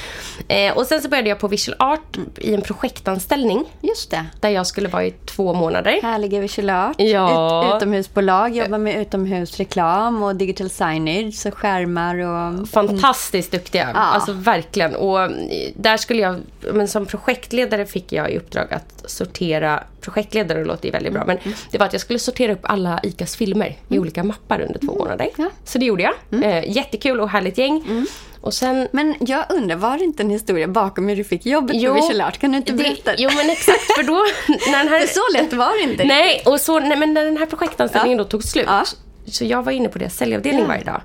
Eh, 0.48 0.76
och 0.76 0.86
sen 0.86 1.02
så 1.02 1.08
började 1.08 1.28
jag 1.28 1.38
på 1.38 1.48
Visual 1.48 1.76
Art 1.80 2.18
i 2.38 2.54
en 2.54 2.62
projektanställning. 2.62 3.64
Just 3.80 4.10
det. 4.10 4.26
Där 4.40 4.48
jag 4.48 4.66
skulle 4.66 4.88
vara 4.88 5.04
i 5.04 5.10
två 5.10 5.54
månader. 5.54 5.98
Härliga 6.02 6.40
visual 6.40 6.70
art, 6.70 6.94
Ja. 6.98 7.68
Ut, 7.68 7.76
utomhusbolag, 7.76 8.56
jobbar 8.56 8.78
med 8.78 9.00
utomhusreklam 9.00 10.22
och 10.22 10.36
digital 10.36 10.70
signage, 10.70 11.34
så 11.34 11.50
skärmar 11.50 12.18
och... 12.18 12.68
Fantastiskt 12.68 13.52
duktiga. 13.52 13.90
Ja. 13.94 14.00
Alltså 14.00 14.35
verkligen. 14.42 14.94
Och 14.94 15.20
eh, 15.22 15.30
där 15.76 15.96
skulle 15.96 16.22
jag, 16.22 16.36
men 16.72 16.88
som 16.88 17.06
projektledare 17.06 17.86
fick 17.86 18.12
jag 18.12 18.30
i 18.30 18.38
uppdrag 18.38 18.66
att 18.74 19.10
sortera, 19.10 19.82
projektledare 20.00 20.64
låter 20.64 20.84
ju 20.86 20.90
väldigt 20.92 21.12
bra, 21.12 21.22
Mm. 21.22 21.38
men 21.44 21.54
det 21.70 21.78
var 21.78 21.86
att 21.86 21.92
jag 21.92 22.02
skulle 22.02 22.18
sortera 22.18 22.52
upp 22.52 22.60
alla 22.62 23.00
ICAs 23.02 23.36
filmer 23.36 23.76
i 23.88 23.98
olika 23.98 24.24
mappar 24.24 24.60
under 24.60 24.78
två 24.78 24.94
månader. 24.98 25.28
Ja. 25.36 25.42
Mm. 25.44 25.50
Så 25.64 25.78
det 25.78 25.84
gjorde 25.84 26.02
jag. 26.02 26.44
Eh, 26.44 26.76
jättekul 26.76 27.20
och 27.20 27.28
härligt 27.30 27.58
gäng. 27.58 28.06
Och 28.40 28.54
sen 28.54 28.88
Men 28.92 29.14
jag 29.20 29.44
undrar, 29.50 29.76
var 29.76 29.98
det 29.98 30.04
inte 30.04 30.22
en 30.22 30.30
historia 30.30 30.68
bakom 30.68 31.08
hur 31.08 31.16
du 31.16 31.24
fick 31.24 31.46
jobbet 31.46 31.86
på 31.86 31.94
Visual 31.94 32.20
Art? 32.20 32.38
Kan 32.38 32.50
du 32.52 32.56
inte 32.56 32.72
det- 32.72 32.78
berätta? 32.82 33.12
Jo 33.18 33.30
men 33.36 33.50
exakt, 33.50 33.80
för 33.96 34.02
då 34.02 34.12
när 34.70 34.78
den 34.78 34.88
här... 34.88 35.00
För 35.00 35.06
så 35.14 35.20
lätt 35.42 35.52
var 35.52 35.86
det 35.86 35.92
inte. 35.92 36.04
Nej, 36.04 36.42
och 36.46 36.60
så, 36.60 36.78
nej, 36.80 36.98
men 36.98 37.14
när 37.14 37.24
den 37.24 37.36
här 37.36 37.46
projektanställningen 37.46 38.18
Ja. 38.18 38.24
då 38.24 38.30
tog 38.30 38.44
slut. 38.44 38.64
Ja. 38.68 38.84
Så 39.26 39.44
jag 39.44 39.62
var 39.62 39.72
inne 39.72 39.88
på 39.88 39.98
deras 39.98 40.16
säljavdelning 40.16 40.62
Ja. 40.62 40.68
varje 40.68 40.84
dag. 40.84 41.00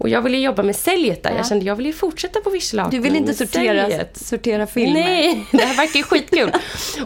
Och 0.00 0.08
jag 0.08 0.22
ville 0.22 0.38
jobba 0.38 0.62
med 0.62 0.76
säljet 0.76 1.22
där. 1.22 1.32
Jag 1.36 1.46
kände 1.46 1.64
jag 1.64 1.76
vill 1.76 1.86
ju 1.86 1.92
fortsätta 1.92 2.40
på 2.40 2.50
Art 2.50 2.90
Du 2.90 2.98
vill 2.98 3.12
men 3.12 3.20
inte 3.20 3.34
sortera, 3.34 3.88
säljet. 3.88 4.16
sortera 4.16 4.66
filmer? 4.66 5.00
Nej, 5.00 5.46
det 5.52 5.62
här 5.62 5.76
verkar 5.76 5.98
ju 5.98 6.02
skitkul. 6.02 6.52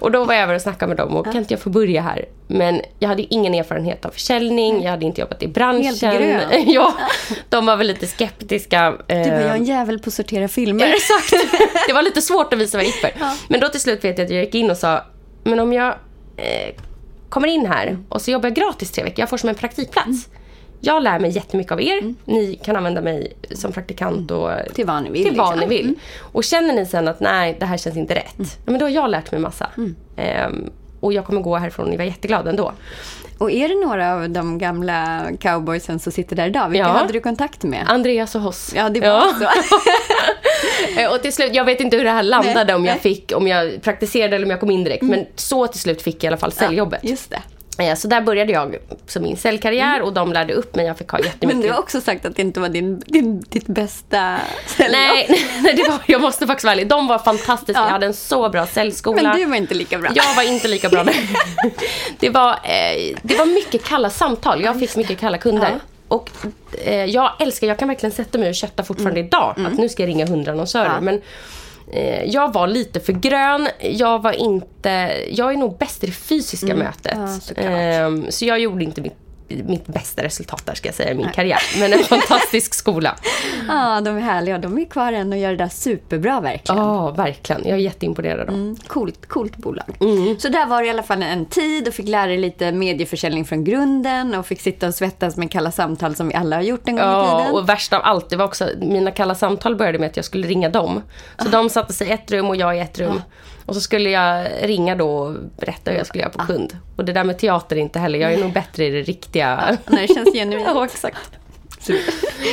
och 0.00 0.10
då 0.10 0.24
var 0.24 0.34
jag 0.34 0.42
över 0.42 0.54
och 0.54 0.60
snackade 0.60 0.88
med 0.88 0.96
dem 0.96 1.16
och 1.16 1.24
kan 1.24 1.36
inte 1.36 1.54
jag 1.54 1.60
få 1.60 1.70
börja 1.70 2.02
här? 2.02 2.24
Men 2.46 2.80
jag 2.98 3.08
hade 3.08 3.34
ingen 3.34 3.54
erfarenhet 3.54 4.04
av 4.04 4.10
försäljning, 4.10 4.82
jag 4.82 4.90
hade 4.90 5.06
inte 5.06 5.20
jobbat 5.20 5.42
i 5.42 5.48
branschen. 5.48 5.84
Helt 5.84 6.00
grön. 6.00 6.64
ja, 6.72 6.94
de 7.48 7.66
var 7.66 7.76
väl 7.76 7.86
lite 7.86 8.06
skeptiska. 8.06 8.90
Du 8.90 9.14
bara, 9.14 9.18
jag 9.18 9.26
är 9.28 9.46
Eh, 9.46 9.54
en 9.54 9.64
jävel 9.64 9.98
på 9.98 10.08
att 10.08 10.14
sortera 10.14 10.48
filmer. 10.48 10.86
Exakt. 10.94 11.44
Det 11.86 11.92
var 11.92 12.02
lite 12.02 12.22
svårt 12.22 12.52
att 12.52 12.58
visa 12.58 12.78
vad 12.78 12.84
gick 12.86 12.94
för. 12.94 13.10
Men 13.48 13.60
då 13.60 13.68
till 13.68 13.80
slut 13.80 14.04
vet 14.04 14.18
jag 14.18 14.24
att 14.24 14.30
jag 14.30 14.44
gick 14.44 14.54
in 14.54 14.70
och 14.70 14.76
sa, 14.76 15.04
men 15.44 15.60
om 15.60 15.72
jag 15.72 15.88
eh, 16.36 16.74
kommer 17.28 17.48
in 17.48 17.66
här 17.66 17.98
och 18.08 18.22
så 18.22 18.30
jobbar 18.30 18.48
jag 18.48 18.56
gratis 18.56 18.90
tre 18.92 19.04
veckor, 19.04 19.20
jag 19.20 19.30
får 19.30 19.36
som 19.36 19.48
en 19.48 19.54
praktikplats. 19.54 20.28
Jag 20.84 21.02
lär 21.02 21.18
mig 21.18 21.30
jättemycket 21.30 21.72
av 21.72 21.80
er. 21.82 22.14
Ni 22.24 22.60
kan 22.64 22.76
använda 22.76 23.00
mig 23.00 23.32
som 23.54 23.72
praktikant 23.72 24.30
och 24.30 24.50
Till 24.74 24.86
vad 24.86 25.02
ni 25.02 25.10
vill, 25.10 25.24
Till 25.24 25.36
vad 25.36 25.56
liksom. 25.56 25.68
ni 25.70 25.76
vill. 25.82 25.94
Och 26.20 26.44
känner 26.44 26.74
ni 26.74 26.86
sen 26.86 27.08
att 27.08 27.20
nej, 27.20 27.56
det 27.60 27.66
här 27.66 27.76
känns 27.76 27.96
inte 27.96 28.14
rätt. 28.14 28.34
Ja, 28.38 28.44
men 28.64 28.78
då 28.78 28.84
har 28.84 28.90
jag 28.90 29.10
lärt 29.10 29.32
mig 29.32 29.40
massa. 29.40 29.66
Ehm, 30.16 30.70
och 31.00 31.12
jag 31.12 31.24
kommer 31.24 31.40
gå 31.40 31.56
härifrån 31.56 31.84
och 31.84 31.90
ni 31.90 31.96
var 31.96 32.04
jätteglada 32.04 32.50
ändå. 32.50 32.72
Och 33.38 33.50
är 33.50 33.68
det 33.68 33.74
några 33.86 34.14
av 34.14 34.30
de 34.30 34.58
gamla 34.58 35.22
cowboysen 35.40 35.98
som 35.98 36.12
sitter 36.12 36.36
där 36.36 36.46
idag? 36.46 36.68
Vilka 36.68 36.86
Ja. 36.86 36.92
hade 36.92 37.12
du 37.12 37.20
kontakt 37.20 37.62
med? 37.62 37.84
Andreas 37.88 38.34
och 38.34 38.40
Hoss. 38.40 38.72
Ja, 38.76 38.88
det 38.88 39.00
var 39.00 39.20
så. 39.20 39.48
Eh, 41.00 41.12
Och 41.12 41.22
till 41.22 41.32
slut, 41.32 41.54
jag 41.54 41.64
vet 41.64 41.80
inte 41.80 41.96
hur 41.96 42.04
det 42.04 42.10
här 42.10 42.22
landade, 42.22 42.64
Nej, 42.64 42.74
om 42.74 42.84
jag 42.84 43.00
fick, 43.00 43.32
om 43.36 43.48
jag 43.48 43.82
praktiserade 43.82 44.36
eller 44.36 44.46
om 44.46 44.50
jag 44.50 44.60
kom 44.60 44.70
in 44.70 44.84
direkt. 44.84 45.02
Men 45.02 45.26
så 45.34 45.66
till 45.66 45.80
slut 45.80 46.02
fick 46.02 46.16
jag 46.16 46.24
i 46.24 46.26
alla 46.26 46.36
fall 46.36 46.52
säljjobbet. 46.52 47.00
Just 47.04 47.30
det. 47.30 47.42
Eh, 47.78 47.94
Så 47.94 48.08
där 48.08 48.20
började 48.20 48.52
jag 48.52 48.76
som 49.06 49.22
min 49.22 49.36
säljkarriär 49.36 50.02
och 50.02 50.12
de 50.12 50.32
lärde 50.32 50.54
upp 50.54 50.74
mig. 50.74 50.86
Jag 50.86 50.98
fick 50.98 51.08
ha 51.08 51.18
jättemycket. 51.18 51.48
Men 51.48 51.60
du 51.60 51.70
har 51.72 51.78
också 51.78 52.00
sagt 52.00 52.24
att 52.24 52.36
det 52.36 52.42
inte 52.42 52.60
var 52.60 52.68
din, 52.68 53.02
din, 53.06 53.40
ditt 53.48 53.66
bästa 53.66 54.38
säljjobb. 54.66 54.92
Nej, 54.92 55.46
nej 55.62 55.74
det 55.76 55.88
var, 55.88 55.98
jag 56.06 56.20
måste 56.20 56.46
faktiskt 56.46 56.64
vara 56.64 56.72
ärlig. 56.72 56.88
De 56.88 57.06
var 57.06 57.18
fantastiska. 57.18 57.80
Ja. 57.80 57.86
Jag 57.86 57.92
hade 57.92 58.06
en 58.06 58.14
så 58.14 58.48
bra 58.48 58.66
säljskola. 58.66 59.22
Men 59.22 59.36
du 59.36 59.44
var 59.44 59.56
inte 59.56 59.74
lika 59.74 59.98
bra. 59.98 60.10
Jag 60.14 60.34
var 60.34 60.42
inte 60.42 60.68
lika 60.68 60.88
bra. 60.88 61.04
det, 62.18 62.30
var, 62.30 62.50
eh, 62.50 63.16
det 63.22 63.36
var 63.38 63.46
mycket 63.46 63.84
kalla 63.84 64.10
samtal. 64.10 64.62
Jag 64.62 64.78
fick 64.80 64.96
mycket 64.96 65.18
kalla 65.18 65.38
kunder. 65.38 65.70
Ja. 65.70 65.78
Och 66.08 66.30
eh, 66.84 67.04
jag 67.04 67.32
älskar, 67.40 67.66
jag 67.66 67.78
kan 67.78 67.88
verkligen 67.88 68.12
sätta 68.12 68.38
mig 68.38 68.48
och 68.48 68.54
kötta 68.54 68.84
fortfarande 68.84 69.20
idag. 69.20 69.54
Att 69.66 69.78
nu 69.78 69.88
ska 69.88 70.02
jag 70.02 70.08
ringa 70.08 70.26
hundra 70.26 70.52
annonsörer. 70.52 70.86
Mm. 70.86 70.94
Ja. 70.94 71.00
Men 71.00 71.20
jag 72.26 72.52
var 72.52 72.66
lite 72.66 73.00
för 73.00 73.12
grön. 73.12 73.68
Jag 73.80 74.22
var 74.22 74.32
inte, 74.32 75.12
jag 75.30 75.52
är 75.52 75.56
nog 75.56 75.78
bäst 75.78 76.04
i 76.04 76.06
det 76.06 76.12
fysiska 76.12 76.74
mötet. 76.74 77.12
Mm. 77.12 77.30
Ja, 77.30 77.40
såklart. 77.40 77.66
Ehm, 77.68 78.26
så 78.30 78.44
jag 78.44 78.58
gjorde 78.58 78.84
inte 78.84 79.00
mitt, 79.00 79.16
mitt 79.48 79.86
bästa 79.86 80.22
resultat 80.22 80.62
där 80.66 80.74
ska 80.74 80.88
jag 80.88 80.94
säga 80.94 81.10
i 81.10 81.14
min 81.14 81.28
karriär. 81.34 81.58
Men 81.78 81.92
en 81.92 81.98
fantastisk 82.04 82.74
skola. 82.84 83.16
Ja, 83.68 84.00
de 84.00 84.16
är 84.16 84.20
härliga. 84.20 84.58
De 84.58 84.78
är 84.78 84.84
kvar 84.84 85.12
än 85.12 85.32
och 85.32 85.38
gör 85.38 85.50
det 85.50 85.56
där 85.56 85.68
superbra 85.68 86.40
verkligen. 86.40 86.80
Ja, 86.82 87.10
verkligen. 87.10 87.62
Jag 87.64 87.72
är 87.72 87.76
jätteimponerad 87.82 88.40
av 88.40 88.46
dem. 88.46 88.54
Mm, 88.54 88.76
coolt, 88.86 89.26
coolt 89.26 89.56
bolag. 89.56 89.96
Mm. 90.00 90.38
Så 90.38 90.48
där 90.48 90.66
var 90.66 90.80
det 90.82 90.86
i 90.86 90.90
alla 90.90 91.02
fall 91.02 91.22
en 91.22 91.46
tid 91.46 91.88
och 91.88 91.94
fick 91.94 92.08
lära 92.08 92.26
dig 92.26 92.38
lite 92.38 92.72
medieförsäljning 92.72 93.44
från 93.44 93.64
grunden 93.64 94.34
och 94.34 94.46
fick 94.46 94.60
sitta 94.60 94.86
och 94.88 94.94
svettas 94.94 95.36
med 95.36 95.50
kalla 95.50 95.70
samtal 95.70 96.16
som 96.16 96.28
vi 96.28 96.34
alla 96.34 96.56
har 96.56 96.62
gjort 96.62 96.88
en 96.88 96.96
gång 96.96 97.04
i 97.04 97.06
Ja, 97.08 97.38
tiden. 97.38 97.54
och 97.54 97.68
värst 97.68 97.92
av 97.92 98.00
allt, 98.04 98.30
det 98.30 98.36
var 98.36 98.44
också, 98.44 98.68
mina 98.80 99.10
kalla 99.10 99.34
samtal 99.34 99.76
började 99.76 99.98
med 99.98 100.08
att 100.10 100.16
jag 100.16 100.24
skulle 100.24 100.46
ringa 100.46 100.68
dem. 100.68 101.02
Så 101.38 101.48
de 101.48 101.70
satte 101.70 101.92
sig 101.92 102.08
i 102.08 102.10
ett 102.10 102.30
rum 102.30 102.46
och 102.46 102.56
jag 102.56 102.76
i 102.76 102.80
ett 102.80 102.98
rum. 102.98 103.20
Och 103.66 103.74
så 103.74 103.80
skulle 103.80 104.10
jag 104.10 104.46
ringa 104.62 104.94
då 104.96 105.10
och 105.18 105.34
berätta 105.58 105.90
hur 105.90 105.98
jag 105.98 106.06
skulle 106.06 106.22
göra 106.22 106.32
på 106.32 106.44
kund. 106.46 106.76
Och 106.96 107.04
det 107.04 107.12
där 107.12 107.24
med 107.24 107.38
teater 107.38 107.76
inte 107.76 107.98
heller, 107.98 108.18
jag 108.18 108.32
är 108.32 108.38
nog 108.38 108.52
bättre 108.52 108.84
i 108.86 108.90
det 108.90 109.02
riktiga. 109.02 109.78
När 109.86 110.00
det 110.02 110.14
känns 110.14 110.32
genuint. 110.34 110.66
ja, 110.74 110.84
exakt. 110.84 111.30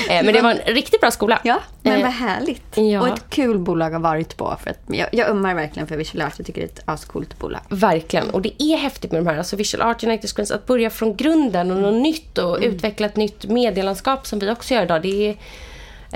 Eh, 0.09 0.23
Men 0.23 0.33
det 0.33 0.41
var 0.41 0.51
en 0.51 0.73
riktigt 0.75 1.01
bra 1.01 1.11
skola. 1.11 1.39
Ja, 1.43 1.59
men 1.81 1.93
Eh, 1.95 2.01
vad 2.01 2.11
härligt. 2.11 2.77
ja. 2.77 3.01
Och 3.01 3.07
ett 3.07 3.23
kul 3.29 3.59
bolag 3.59 3.89
har 3.91 3.99
varit 3.99 4.37
på. 4.37 4.57
För 4.63 4.69
att 4.69 4.79
jag, 4.87 5.07
jag 5.11 5.29
ömmar 5.29 5.53
verkligen 5.55 5.87
för 5.87 5.97
Visual 5.97 6.21
Art. 6.27 6.33
Jag 6.37 6.45
tycker 6.47 6.61
det 6.61 6.65
är 6.67 6.71
ett 6.71 6.81
ascoolt 6.85 7.39
bolag. 7.39 7.61
Verkligen. 7.69 8.29
Och 8.29 8.41
det 8.41 8.63
är 8.63 8.77
häftigt 8.77 9.11
med 9.11 9.23
de 9.25 9.29
här, 9.29 9.37
alltså 9.37 9.55
Visual 9.55 9.89
Art 9.89 10.03
United 10.03 10.29
Screens, 10.29 10.51
att 10.51 10.65
börja 10.65 10.89
från 10.89 11.15
grunden 11.15 11.71
och 11.71 11.77
något 11.77 12.01
nytt 12.01 12.37
och 12.37 12.57
Mm. 12.57 12.69
utveckla 12.75 13.05
ett 13.07 13.15
nytt 13.15 13.45
medielandskap 13.45 14.27
som 14.27 14.39
vi 14.39 14.51
också 14.51 14.73
gör 14.73 14.83
idag. 14.83 15.01
Det 15.01 15.27
är, 15.29 15.35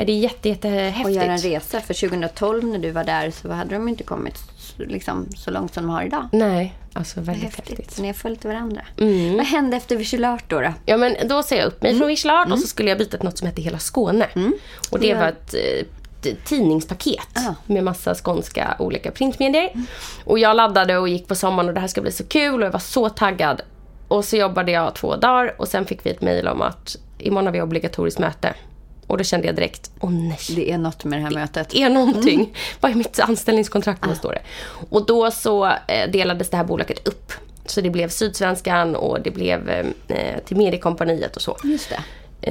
det 0.05 0.11
är 0.11 0.17
jätte, 0.17 0.39
Och 0.49 0.55
jättehäftigt. 0.55 1.15
göra 1.15 1.31
en 1.31 1.37
resa. 1.37 1.81
För 1.81 1.93
2012 1.93 2.63
när 2.63 2.79
du 2.79 2.91
var 2.91 3.03
där 3.03 3.31
så 3.31 3.51
hade 3.51 3.75
de 3.75 3.87
inte 3.87 4.03
kommit 4.03 4.37
så- 4.37 4.43
liksom, 4.77 5.27
så 5.37 5.51
långt 5.51 5.73
som 5.73 5.83
de 5.85 5.89
har 5.93 6.03
idag. 6.03 6.27
Nej, 6.31 6.73
alltså 6.93 7.21
väldigt 7.21 7.43
Häftigt. 7.43 7.77
häftigt. 7.79 7.99
Ni 8.01 8.07
har 8.07 8.13
följt 8.13 8.45
varandra. 8.45 8.81
Mm. 8.97 9.35
Vad 9.37 9.45
hände 9.45 9.77
efter 9.77 9.95
Visual 9.95 10.25
Art 10.25 10.43
då? 10.49 10.61
då? 10.61 10.73
Ja, 10.85 10.97
men 10.97 11.15
då 11.27 11.43
säger 11.43 11.61
jag 11.61 11.67
upp 11.67 11.81
mig 11.81 11.91
Mm. 11.91 11.99
från 11.99 12.07
Visual 12.07 12.35
Art 12.35 12.51
och 12.51 12.59
så 12.59 12.67
skulle 12.67 12.89
jag 12.89 12.97
byta 12.97 13.17
till 13.17 13.25
något 13.25 13.37
som 13.37 13.47
hette 13.47 13.61
Hela 13.61 13.79
Skåne. 13.79 14.27
Och 14.91 14.99
det 14.99 15.07
Ja. 15.07 15.19
var 15.19 15.27
ett 15.27 15.53
eh, 15.53 15.85
t- 16.21 16.35
tidningspaket 16.45 17.27
Ah. 17.35 17.53
med 17.65 17.83
massa 17.83 18.15
skånska 18.15 18.75
olika 18.79 19.11
printmedier. 19.11 19.69
Och 20.23 20.39
jag 20.39 20.55
laddade 20.55 20.97
och 20.97 21.09
gick 21.09 21.27
på 21.27 21.35
sommaren 21.35 21.67
och 21.69 21.73
det 21.75 21.81
här 21.81 21.87
ska 21.87 22.01
bli 22.01 22.11
så 22.11 22.23
kul 22.23 22.61
och 22.61 22.65
jag 22.67 22.71
var 22.71 22.79
så 22.79 23.09
taggad. 23.09 23.61
Och 24.07 24.25
så 24.25 24.37
jobbade 24.37 24.71
jag 24.71 24.95
två 24.95 25.15
dagar 25.15 25.55
och 25.57 25.67
sen 25.67 25.85
fick 25.85 26.05
vi 26.05 26.09
ett 26.09 26.21
mejl 26.21 26.47
om 26.47 26.61
att 26.61 26.95
imorgon 27.19 27.45
har 27.45 27.53
vi 27.53 27.61
obligatoriskt 27.61 28.19
möte. 28.19 28.53
Och 29.07 29.17
då 29.17 29.23
kände 29.23 29.47
jag 29.47 29.55
direkt, 29.55 29.91
åh 29.99 30.11
nej. 30.11 30.37
Det 30.55 30.71
är 30.71 30.77
något 30.77 31.03
med 31.03 31.19
det 31.19 31.23
här 31.23 31.31
mötet. 31.31 31.73
är 31.75 31.89
någonting. 31.89 32.39
Mm. 32.39 32.51
Vad 32.79 32.91
är 32.91 32.95
mitt 32.95 33.19
anställningskontrakt? 33.19 34.03
Ah. 34.03 34.07
Vad 34.07 34.17
står 34.17 34.31
det? 34.31 34.41
Och 34.89 35.05
då 35.05 35.31
så 35.31 35.65
eh, 35.65 36.11
delades 36.11 36.49
det 36.49 36.57
här 36.57 36.63
bolaget 36.63 37.07
upp. 37.07 37.31
Så 37.65 37.81
det 37.81 37.89
blev 37.89 38.09
Sydsvenskan 38.09 38.95
och 38.95 39.21
det 39.21 39.31
blev 39.31 39.69
eh, 40.07 40.39
till 40.45 40.57
Mediekompaniet 40.57 41.35
och 41.35 41.41
så. 41.41 41.57
Just 41.63 41.89
det. 41.89 41.99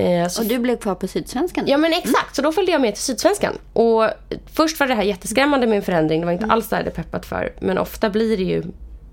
Eh, 0.00 0.28
så 0.28 0.42
Och 0.42 0.48
du 0.48 0.58
blev 0.58 0.76
kvar 0.76 0.94
på 0.94 1.08
Sydsvenskan? 1.08 1.64
Ja 1.66 1.76
men 1.76 1.92
exakt, 1.92 2.36
så 2.36 2.42
då 2.42 2.52
följde 2.52 2.72
jag 2.72 2.80
med 2.80 2.94
till 2.94 3.02
Sydsvenskan. 3.02 3.58
Och 3.72 4.08
först 4.52 4.80
var 4.80 4.86
det 4.86 4.94
här 4.94 5.02
jätteskrämmande 5.02 5.66
med 5.66 5.76
en 5.76 5.82
förändring, 5.82 6.20
det 6.20 6.26
var 6.26 6.32
Mm. 6.32 6.42
inte 6.44 6.52
alls 6.54 6.68
det 6.68 6.76
jag 6.76 6.78
hade 6.84 6.90
peppat 6.90 7.26
för. 7.26 7.52
Men 7.60 7.78
ofta 7.78 8.10
blir 8.10 8.36
det 8.36 8.42
ju 8.42 8.62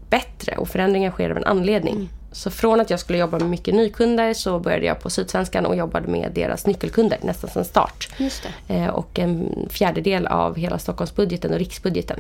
bättre 0.10 0.56
och 0.58 0.70
förändringar 0.70 1.12
sker 1.12 1.30
av 1.30 1.38
en 1.38 1.44
anledning. 1.46 1.94
Mm. 1.96 2.10
Så 2.32 2.52
från 2.52 2.82
att 2.82 2.90
jag 2.90 3.00
skulle 3.00 3.18
jobba 3.20 3.40
med 3.40 3.50
mycket 3.50 3.76
nykunder 3.76 4.34
så 4.34 4.60
började 4.60 4.86
jag 4.86 5.00
på 5.00 5.10
Sydsvenskan 5.10 5.66
och 5.66 5.76
jobbade 5.76 6.08
med 6.08 6.32
deras 6.36 6.66
nyckelkunder 6.66 7.20
nästan 7.22 7.50
sedan 7.50 7.66
start. 7.66 8.10
Eh, 8.68 8.88
och 8.88 9.20
en 9.20 9.68
fjärdedel 9.70 10.28
av 10.28 10.56
hela 10.56 10.80
Stockholmsbudgeten 10.80 11.54
och 11.54 11.60
riksbudgeten. 11.60 12.20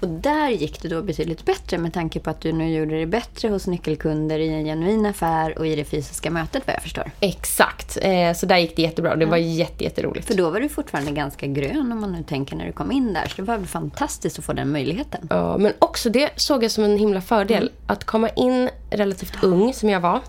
Och 0.00 0.08
där 0.08 0.48
gick 0.48 0.82
det 0.82 0.88
då 0.88 1.02
betydligt 1.02 1.44
bättre 1.44 1.78
med 1.78 1.94
tanke 1.94 2.20
på 2.20 2.30
att 2.30 2.40
du 2.40 2.52
nu 2.52 2.74
gjorde 2.74 2.98
det 2.98 3.06
bättre 3.06 3.48
hos 3.48 3.66
nyckelkunder 3.66 4.38
i 4.38 4.48
en 4.48 4.64
genuin 4.64 5.06
affär 5.06 5.58
och 5.58 5.66
i 5.66 5.76
det 5.76 5.84
fysiska 5.84 6.30
mötet 6.30 6.62
vad 6.66 6.76
jag 6.76 6.82
förstår. 6.82 7.10
Exakt, 7.20 7.98
eh, 8.02 8.32
så 8.32 8.46
där 8.46 8.58
gick 8.58 8.76
det 8.76 8.82
jättebra. 8.82 9.16
Det 9.16 9.26
var 9.26 9.36
jätte, 9.36 9.84
jätteroligt. 9.84 10.26
För 10.26 10.34
då 10.34 10.50
var 10.50 10.60
du 10.60 10.68
fortfarande 10.68 11.10
ganska 11.10 11.46
grön 11.46 11.92
om 11.92 12.00
man 12.00 12.12
nu 12.12 12.22
tänker 12.22 12.56
när 12.56 12.66
du 12.66 12.72
kom 12.72 12.92
in 12.92 13.12
där. 13.12 13.26
Så 13.28 13.36
det 13.36 13.42
var 13.42 13.58
fantastiskt 13.58 14.38
att 14.38 14.44
få 14.44 14.52
den 14.52 14.72
möjligheten. 14.72 15.26
Ja, 15.30 15.58
men 15.58 15.72
också 15.78 16.10
det 16.10 16.30
såg 16.36 16.64
jag 16.64 16.70
som 16.70 16.84
en 16.84 16.98
himla 16.98 17.20
fördel. 17.20 17.62
Mm. 17.62 17.72
Att 17.86 18.04
komma 18.04 18.28
in 18.28 18.70
relativt 18.90 19.44
ung, 19.44 19.74
som 19.74 19.88
jag 19.88 20.00
var, 20.00 20.20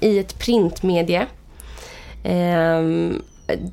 i 0.00 0.18
ett 0.18 0.38
printmedie. 0.38 1.26
Ehm, 2.24 3.22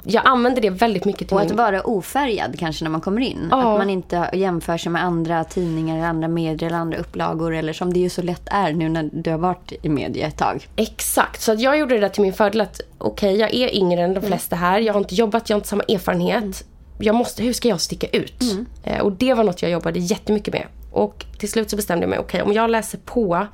jag 0.04 0.28
använde 0.28 0.62
det 0.62 0.70
väldigt 0.70 1.06
mycket 1.06 1.28
till 1.28 1.36
Och 1.38 1.42
att 1.42 1.48
min... 1.48 1.58
vara 1.58 1.82
ofärgad 1.82 2.60
kanske 2.60 2.86
när 2.86 2.92
man 2.92 3.02
kommer 3.02 3.22
in. 3.22 3.48
Ja. 3.52 3.58
Att 3.74 3.80
man 3.80 3.90
inte 3.90 4.30
jämför 4.34 4.78
sig 4.78 4.92
med 4.92 5.04
andra 5.04 5.44
tidningar, 5.44 6.08
andra 6.08 6.28
medier 6.28 6.70
eller 6.70 6.80
andra 6.80 6.98
upplagor. 6.98 7.56
Eller 7.56 7.74
som 7.74 7.94
det 7.94 8.00
ju 8.00 8.10
så 8.10 8.22
lätt 8.22 8.42
är 8.46 8.74
nu 8.74 8.90
när 8.90 9.10
du 9.14 9.32
har 9.32 9.38
varit 9.38 9.74
i 9.82 9.90
media 9.90 10.28
ett 10.28 10.38
tag. 10.38 10.68
Exakt, 10.76 11.42
så 11.42 11.52
att 11.52 11.60
jag 11.60 11.78
gjorde 11.78 11.96
det 11.96 12.02
där 12.02 12.10
till 12.10 12.22
min 12.22 12.34
fördel 12.34 12.62
att 12.62 12.82
okej, 12.98 13.36
jag 13.36 13.54
är 13.54 13.76
yngre 13.76 14.02
än 14.02 14.14
de 14.14 14.18
Mm. 14.18 14.28
flesta 14.30 14.56
här. 14.56 14.80
Jag 14.80 14.94
har 14.94 15.00
inte 15.00 15.16
jobbat, 15.16 15.50
jag 15.50 15.56
har 15.56 15.60
inte 15.60 15.70
samma 15.70 15.84
erfarenhet. 15.88 16.66
Jag 17.00 17.16
måste, 17.16 17.44
hur 17.44 17.54
ska 17.54 17.68
jag 17.68 17.82
sticka 17.82 18.08
ut? 18.08 18.42
Mm. 18.42 18.66
Eh, 18.84 19.00
och 19.02 19.12
det 19.12 19.34
var 19.34 19.44
något 19.44 19.62
jag 19.62 19.72
jobbade 19.72 20.00
jättemycket 20.00 20.54
med. 20.54 20.68
Och 20.92 21.26
till 21.38 21.52
slut 21.52 21.70
så 21.70 21.76
bestämde 21.76 22.04
jag 22.04 22.10
mig, 22.10 22.20
okej 22.20 22.42
om 22.42 22.54
jag 22.54 22.70
läser 22.70 22.98
på 22.98 23.48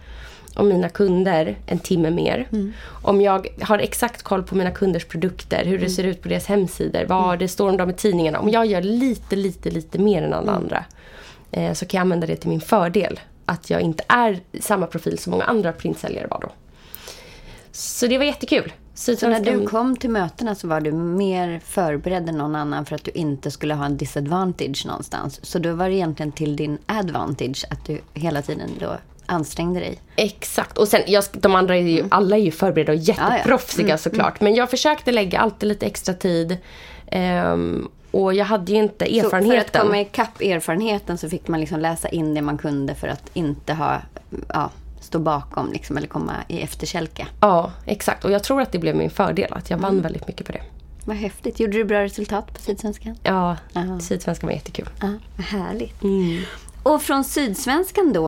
om 0.56 0.68
mina 0.70 0.90
kunder 0.90 1.58
en 1.66 1.80
timme 1.80 2.10
mer. 2.10 2.48
Mm. 2.52 2.74
Om 3.02 3.22
jag 3.22 3.48
har 3.62 3.80
exakt 3.80 4.24
koll 4.24 4.44
på 4.44 4.56
mina 4.56 4.72
kunders 4.72 5.06
produkter, 5.06 5.66
hur 5.66 5.80
det 5.80 5.90
ser 5.90 6.04
ut 6.04 6.22
på 6.22 6.30
deras 6.30 6.46
hemsidor, 6.46 7.06
vad 7.06 7.40
det 7.40 7.48
står 7.48 7.70
om 7.70 7.78
dem 7.78 7.90
i 7.90 7.94
tidningarna. 7.94 8.40
Om 8.40 8.50
jag 8.50 8.66
gör 8.66 8.82
lite, 8.82 9.36
lite, 9.36 9.70
lite 9.70 10.00
mer 10.00 10.24
än 10.24 10.34
alla 10.34 10.52
andra. 10.52 10.86
Eh, 11.52 11.74
så 11.74 11.86
kan 11.86 11.98
jag 11.98 12.02
använda 12.02 12.28
det 12.28 12.36
till 12.36 12.50
min 12.50 12.62
fördel. 12.62 13.20
Att 13.46 13.70
jag 13.70 13.82
inte 13.82 14.04
är 14.08 14.40
samma 14.60 14.88
profil 14.88 15.18
som 15.18 15.32
många 15.32 15.44
andra 15.44 15.72
printsäljare 15.72 16.28
var 16.28 16.40
då. 16.42 16.52
Så 17.72 18.08
det 18.08 18.18
var 18.18 18.26
jättekul. 18.26 18.74
Så 18.94 19.12
när 19.12 19.16
Sydsvenskan- 19.16 19.60
du 19.60 19.68
kom 19.68 19.98
till 19.98 20.10
mötena 20.10 20.56
så 20.56 20.68
var 20.68 20.82
du 20.82 20.92
mer 20.92 21.60
förberedd 21.66 22.30
än 22.30 22.38
någon 22.38 22.56
annan 22.56 22.86
för 22.86 22.96
att 22.96 23.04
du 23.04 23.12
inte 23.12 23.52
skulle 23.52 23.74
ha 23.74 23.86
en 23.86 23.98
disadvantage 23.98 24.86
någonstans. 24.86 25.46
Så 25.46 25.60
då 25.60 25.74
var 25.74 25.90
det 25.90 25.96
egentligen 25.96 26.32
till 26.32 26.56
din 26.56 26.78
advantage 26.86 27.66
att 27.70 27.86
du 27.86 28.00
hela 28.14 28.42
tiden 28.42 28.70
då 28.80 28.98
ansträngde 29.32 29.80
dig. 29.80 30.00
Exakt. 30.16 30.78
Och 30.78 30.88
sen, 30.88 31.02
jag, 31.08 31.24
de 31.34 31.56
andra 31.56 31.76
är 31.78 31.82
ju, 31.82 32.06
alla 32.12 32.38
är 32.38 32.42
ju 32.42 32.52
förberedda 32.52 32.92
och 32.92 32.98
jätteproffsiga 32.98 33.86
Mm. 33.86 33.98
såklart. 33.98 34.42
Men 34.42 34.56
jag 34.56 34.70
försökte 34.70 35.12
lägga 35.12 35.40
alltid 35.40 35.70
lite 35.70 35.86
extra 35.86 36.14
tid. 36.14 36.58
Ehm, 37.08 37.88
och 38.12 38.34
jag 38.34 38.46
hade 38.46 38.72
ju 38.72 38.78
inte 38.78 39.06
Så 39.06 39.12
för 39.12 39.18
att 39.18 39.26
erfarenheten. 39.26 39.82
komma 39.82 40.00
ikapp 40.02 40.42
erfarenheten 40.42 41.18
så 41.18 41.30
fick 41.30 41.48
man 41.48 41.60
liksom 41.60 41.80
läsa 41.80 42.10
in 42.10 42.34
det 42.34 42.42
man 42.42 42.58
kunde 42.58 42.96
för 42.96 43.08
att 43.08 43.30
inte 43.34 43.74
ha, 43.74 44.02
ja, 44.54 44.70
stå 45.02 45.20
bakom 45.20 45.72
liksom, 45.72 45.98
eller 45.98 46.08
komma 46.08 46.34
i 46.48 46.62
efterkälke. 46.62 47.28
Ja, 47.40 47.72
exakt. 47.86 48.26
Och 48.26 48.32
jag 48.32 48.44
tror 48.44 48.62
att 48.62 48.72
det 48.72 48.80
blev 48.80 48.96
min 48.96 49.10
fördel. 49.10 49.54
Att 49.54 49.70
jag 49.70 49.78
vann 49.78 49.92
Mm. 49.92 50.04
väldigt 50.04 50.28
mycket 50.28 50.46
på 50.46 50.52
det. 50.52 50.62
Vad 51.06 51.16
häftigt. 51.18 51.60
Gjorde 51.60 51.78
du 51.78 51.84
bra 51.84 52.04
resultat 52.04 52.54
på 52.54 52.62
Sydsvenskan? 52.62 53.16
Ja, 53.24 53.58
Aha. 53.76 54.00
Sydsvenskan 54.00 54.48
var 54.48 54.54
jättekul. 54.54 54.90
Ja, 55.02 55.08
vad 55.38 55.46
härligt. 55.46 55.94
Och 56.84 57.02
från 57.02 57.24
Sydsvenskan 57.24 58.14
då, 58.14 58.28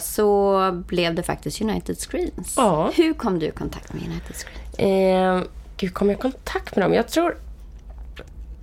så 0.00 0.70
blev 0.86 1.14
det 1.14 1.22
faktiskt 1.22 1.60
United 1.60 1.98
Screens. 1.98 2.54
Ja. 2.56 2.90
Hur 2.94 3.14
kom 3.14 3.38
du 3.38 3.46
i 3.46 3.50
kontakt 3.50 3.92
med 3.92 4.02
United 4.02 4.36
Screens? 4.36 4.78
Eh, 4.78 5.42
gud, 5.76 5.94
kom 5.94 6.08
jag 6.08 6.18
i 6.18 6.20
kontakt 6.20 6.76
med 6.76 6.84
dem? 6.84 6.94
Jag 6.94 7.08
tror, 7.08 7.36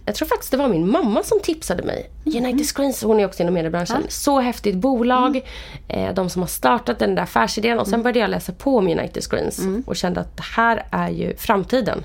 jag 0.05 0.15
tror 0.15 0.27
faktiskt 0.27 0.51
det 0.51 0.57
var 0.57 0.67
min 0.67 0.91
mamma 0.91 1.23
som 1.23 1.39
tipsade 1.39 1.83
mig. 1.83 2.09
United 2.25 2.65
Screens, 2.67 3.03
hon 3.03 3.19
är 3.19 3.25
också 3.25 3.43
inom 3.43 3.53
mediebranschen. 3.53 4.03
Så 4.09 4.39
häftigt 4.39 4.75
bolag. 4.75 5.41
Eh, 5.87 6.13
de 6.13 6.29
som 6.29 6.41
har 6.41 6.47
startat 6.47 6.99
den 6.99 7.15
där 7.15 7.23
affärsidén. 7.23 7.79
Och 7.79 7.87
sen 7.87 8.03
började 8.03 8.19
jag 8.19 8.29
läsa 8.29 8.51
på 8.51 8.77
om 8.77 8.87
United 8.87 9.23
Screens. 9.23 9.61
Och 9.85 9.95
kände 9.95 10.21
att 10.21 10.37
det 10.37 10.43
här 10.55 10.85
är 10.91 11.09
ju 11.09 11.35
framtiden. 11.37 12.03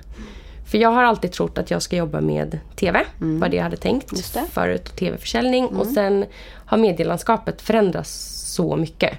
För 0.70 0.78
jag 0.78 0.88
har 0.90 1.02
alltid 1.04 1.32
trott 1.32 1.58
att 1.58 1.70
jag 1.70 1.82
ska 1.82 1.96
jobba 1.96 2.20
med 2.20 2.59
TV. 2.76 3.04
Var 3.18 3.48
det 3.48 3.57
jag 3.57 3.62
hade 3.64 3.76
tänkt 3.76 4.11
förut. 4.52 4.96
TV-försäljning. 4.96 5.66
Och 5.66 5.87
sen 5.87 6.24
har 6.66 6.78
medielandskapet 6.78 7.62
förändrats 7.62 8.11
så 8.54 8.76
mycket. 8.76 9.18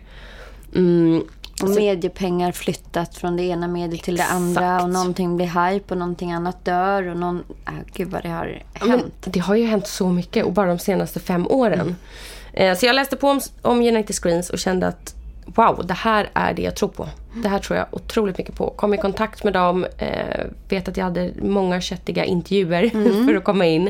Mm, 0.76 1.24
Och 1.64 1.70
mediepengar 1.70 2.52
flyttat 2.52 3.16
från 3.18 3.38
det 3.38 3.44
ena 3.44 3.68
mediet 3.68 4.04
till 4.04 4.16
det 4.18 4.24
andra 4.26 4.84
och 4.84 4.90
någonting 4.90 5.36
blir 5.36 5.70
hype 5.72 5.94
och 5.94 5.98
någonting 5.98 6.32
annat 6.32 6.66
dör 6.66 7.08
och 7.08 7.18
någon... 7.18 7.44
Ah, 7.66 7.72
gud 7.94 8.08
vad 8.08 8.24
det 8.24 8.30
har 8.30 8.62
Ja, 8.74 8.80
men 8.86 8.90
hänt. 8.90 9.14
det 9.26 9.40
har 9.40 9.56
ju 9.56 9.66
hänt 9.66 9.88
så 9.88 10.10
mycket 10.10 10.46
och 10.46 10.54
bara 10.54 10.68
de 10.68 10.80
senaste 10.80 11.20
fem 11.20 11.48
åren. 11.48 11.96
Eh, 12.54 12.78
Så 12.78 12.86
jag 12.86 12.96
läste 12.96 13.16
på 13.16 13.28
om, 13.30 13.40
om 13.62 13.78
United 13.82 14.16
Screens 14.16 14.50
och 14.50 14.60
kände 14.60 14.88
att 14.88 15.16
wow, 15.56 15.86
det 15.86 15.94
här 15.94 16.30
är 16.34 16.54
det 16.54 16.62
jag 16.62 16.76
tror 16.76 16.90
på. 16.90 17.08
Det 17.34 17.50
här 17.50 17.60
tror 17.60 17.78
jag 17.78 17.88
otroligt 17.92 18.38
mycket 18.38 18.56
på. 18.56 18.70
Kom 18.70 18.94
i 18.94 18.98
kontakt 18.98 19.44
med 19.44 19.54
dem, 19.54 19.86
eh, 19.98 20.46
vet 20.70 20.88
att 20.88 20.98
jag 20.98 21.04
hade 21.04 21.32
många 21.42 21.82
köttiga 21.82 22.26
intervjuer 22.26 22.90
för 23.28 23.36
att 23.36 23.44
komma 23.44 23.66
in. 23.66 23.90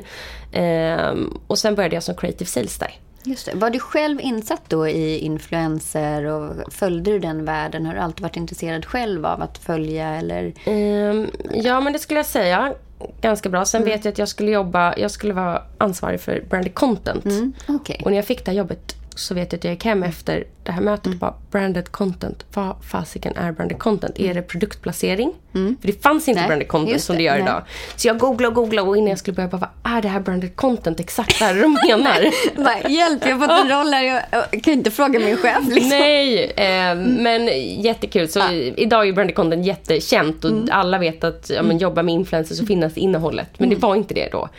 Eh, 0.52 1.14
och 1.48 1.58
sen 1.58 1.76
började 1.76 1.96
jag 1.96 2.04
som 2.04 2.16
creative 2.16 2.46
sales 2.46 2.78
där. 2.78 2.92
Just 3.24 3.46
det. 3.46 3.56
Var 3.56 3.70
du 3.70 3.80
själv 3.80 4.22
insatt 4.22 4.62
då 4.68 4.88
i 4.88 5.18
influencer 5.18 6.26
och 6.26 6.74
följde 6.74 7.12
du 7.12 7.20
den 7.20 7.46
världen? 7.46 7.86
Har 7.86 7.94
du 7.94 8.00
alltid 8.00 8.22
varit 8.22 8.36
intresserad 8.36 8.86
själv 8.86 9.26
av 9.26 9.42
att 9.42 9.58
följa 9.58 10.16
eller? 10.16 10.54
Ehm, 10.66 11.28
ja, 11.54 11.82
men 11.82 11.94
det 11.94 12.00
skulle 12.00 12.20
jag 12.20 12.26
säga. 12.26 12.74
Ganska 13.22 13.50
bra. 13.50 13.66
Sen 13.66 13.84
vet 13.84 14.06
jag 14.06 14.12
att 14.12 14.18
jag 14.18 14.28
skulle 14.28 14.52
jobba, 14.52 14.98
jag 14.98 15.12
skulle 15.12 15.34
vara 15.34 15.62
ansvarig 15.78 16.22
för 16.22 16.44
branded 16.50 16.74
content. 16.74 17.26
Okej. 17.68 18.02
Och 18.06 18.12
när 18.12 18.18
jag 18.18 18.26
fick 18.26 18.46
det 18.46 18.52
här 18.52 18.58
jobbet 18.58 18.96
så 19.20 19.34
vet 19.34 19.52
jag 19.52 19.60
att 19.60 19.64
jag 19.64 19.74
gick 19.74 19.86
hem 19.86 20.04
efter 20.04 20.44
det 20.64 20.72
här 20.72 20.82
mötet 20.82 21.08
och 21.08 21.20
bara 21.20 21.34
branded 21.52 21.92
content. 21.92 22.46
Vad 22.54 22.76
fasiken 22.84 23.36
är 23.36 23.52
branded 23.52 23.80
content? 23.80 24.20
Är 24.20 24.34
det 24.34 24.42
produktplacering? 24.42 25.34
För 25.52 25.88
det 25.88 26.04
fanns 26.04 26.28
inte 26.28 26.42
Nej, 26.42 26.48
branded 26.48 26.68
content 26.68 27.02
som 27.02 27.16
det 27.16 27.24
gör 27.24 27.34
Nej. 27.34 27.42
idag. 27.42 27.64
Så 27.96 28.08
jag 28.08 28.20
googlade 28.20 28.48
och 28.48 28.54
googlade 28.54 28.88
och 28.90 28.98
innan 28.98 29.10
jag 29.10 29.20
skulle 29.20 29.36
börja 29.36 29.50
bara, 29.50 29.70
vad 29.84 29.98
är 29.98 30.02
det 30.02 30.08
här 30.08 30.20
branded 30.20 30.56
content? 30.56 31.00
Exakt 31.00 31.42
vad 31.42 31.50
är 31.50 31.54
det 31.54 31.62
de 31.62 31.74
menar? 31.88 32.26
Bara, 32.64 32.90
Hjälp, 32.90 33.26
jag 33.26 33.36
har 33.36 33.48
fått 33.48 33.60
en 33.60 33.70
roll 33.78 33.94
här. 33.94 34.04
Jag, 34.04 34.24
jag 34.52 34.64
kan 34.64 34.74
inte 34.74 34.92
fråga 34.92 35.20
min 35.20 35.38
chef 35.38 35.68
liksom. 35.68 35.90
Nej, 35.90 36.44
eh, 36.44 36.96
men 36.96 37.48
jättekul. 37.82 38.30
Så 38.30 38.52
idag 38.76 39.08
är 39.08 39.14
branded 39.14 39.36
content 39.36 39.66
jättekänt 39.66 40.46
och 40.46 40.52
alla 40.72 40.98
vet 40.98 41.24
att 41.24 41.50
ja, 41.50 41.64
men, 41.64 41.78
jobba 41.78 42.04
med 42.04 42.14
influencers 42.14 42.58
så 42.58 42.66
finnas 42.66 42.98
innehållet. 42.98 43.50
Men 43.58 43.70
det 43.70 43.76
var 43.76 43.96
inte 43.96 44.14
det 44.14 44.30
då. 44.32 44.50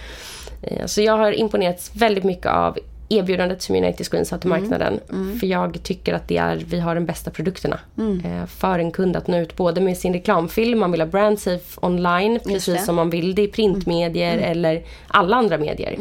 Eh, 0.62 0.87
så 0.87 1.03
jag 1.03 1.16
har 1.16 1.33
imponerats 1.33 1.90
väldigt 1.94 2.25
mycket 2.25 2.46
av 2.46 2.79
erbjudandet 3.11 3.62
som 3.62 3.77
United 3.77 4.07
Screens 4.07 4.31
har 4.31 4.38
till 4.38 4.51
marknaden. 4.51 5.01
För 5.40 5.46
jag 5.46 5.83
tycker 5.83 6.14
att 6.14 6.29
det 6.29 6.37
är, 6.37 6.57
vi 6.57 6.81
har 6.81 6.94
de 6.94 7.07
bästa 7.07 7.31
produkterna. 7.31 7.79
Eh, 8.25 8.46
för 8.46 8.79
en 8.79 8.90
kund 8.90 9.16
att 9.16 9.27
nå 9.27 9.38
ut 9.38 9.57
både 9.57 9.81
med 9.81 9.99
sin 9.99 10.12
reklamfilm, 10.12 10.79
man 10.79 10.90
vill 10.90 11.01
ha 11.01 11.09
brand 11.09 11.38
safe 11.38 11.81
online, 11.83 12.35
det. 12.35 12.40
precis 12.40 12.85
som 12.85 12.96
man 12.96 13.11
vill 13.11 13.35
det 13.35 13.42
i 13.42 13.49
printmedier 13.49 14.38
eller 14.38 14.83
alla 15.09 15.37
andra 15.37 15.59
medier. 15.59 15.96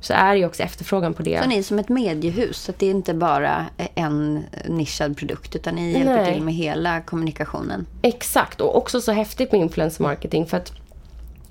Så 0.00 0.12
är 0.12 0.34
ju 0.34 0.46
också 0.46 0.62
efterfrågan 0.62 1.14
på 1.14 1.22
det. 1.22 1.42
Så 1.42 1.48
ni 1.48 1.58
är 1.58 1.62
som 1.62 1.78
ett 1.78 1.88
mediehus, 1.88 2.58
så 2.58 2.70
att 2.70 2.78
det 2.78 2.86
är 2.86 2.90
inte 2.90 3.14
bara 3.14 3.66
en 3.94 4.44
nischad 4.68 5.16
produkt 5.16 5.56
utan 5.56 5.74
ni 5.74 5.92
hjälper 5.92 6.16
Nej. 6.16 6.34
till 6.34 6.42
med 6.42 6.54
hela 6.54 7.00
kommunikationen. 7.00 7.86
Exakt, 8.02 8.60
och 8.60 8.76
också 8.76 9.00
så 9.00 9.12
häftigt 9.12 9.52
med 9.52 9.60
influencer 9.60 10.02
marketing 10.02 10.46
för 10.46 10.56
att 10.56 10.72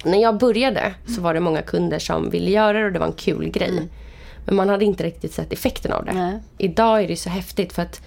när 0.06 0.22
jag 0.22 0.38
började 0.38 0.94
så 1.16 1.22
var 1.22 1.34
det 1.34 1.40
många 1.40 1.62
kunder 1.62 2.00
som 2.00 2.30
ville 2.30 2.52
göra 2.52 2.80
det 2.80 2.86
och 2.86 2.92
det 2.92 3.00
var 3.00 3.08
en 3.08 3.14
kul 3.14 3.50
grej. 3.50 3.90
Men 4.46 4.56
man 4.56 4.70
hade 4.70 4.86
inte 4.86 5.04
riktigt 5.04 5.34
sett 5.34 5.54
effekten 5.54 5.92
av 5.94 6.06
det. 6.06 6.14
Nej. 6.14 6.40
Idag 6.58 7.04
är 7.04 7.08
det 7.08 7.16
så 7.16 7.30
häftigt 7.30 7.74
för 7.74 7.82
att 7.82 8.02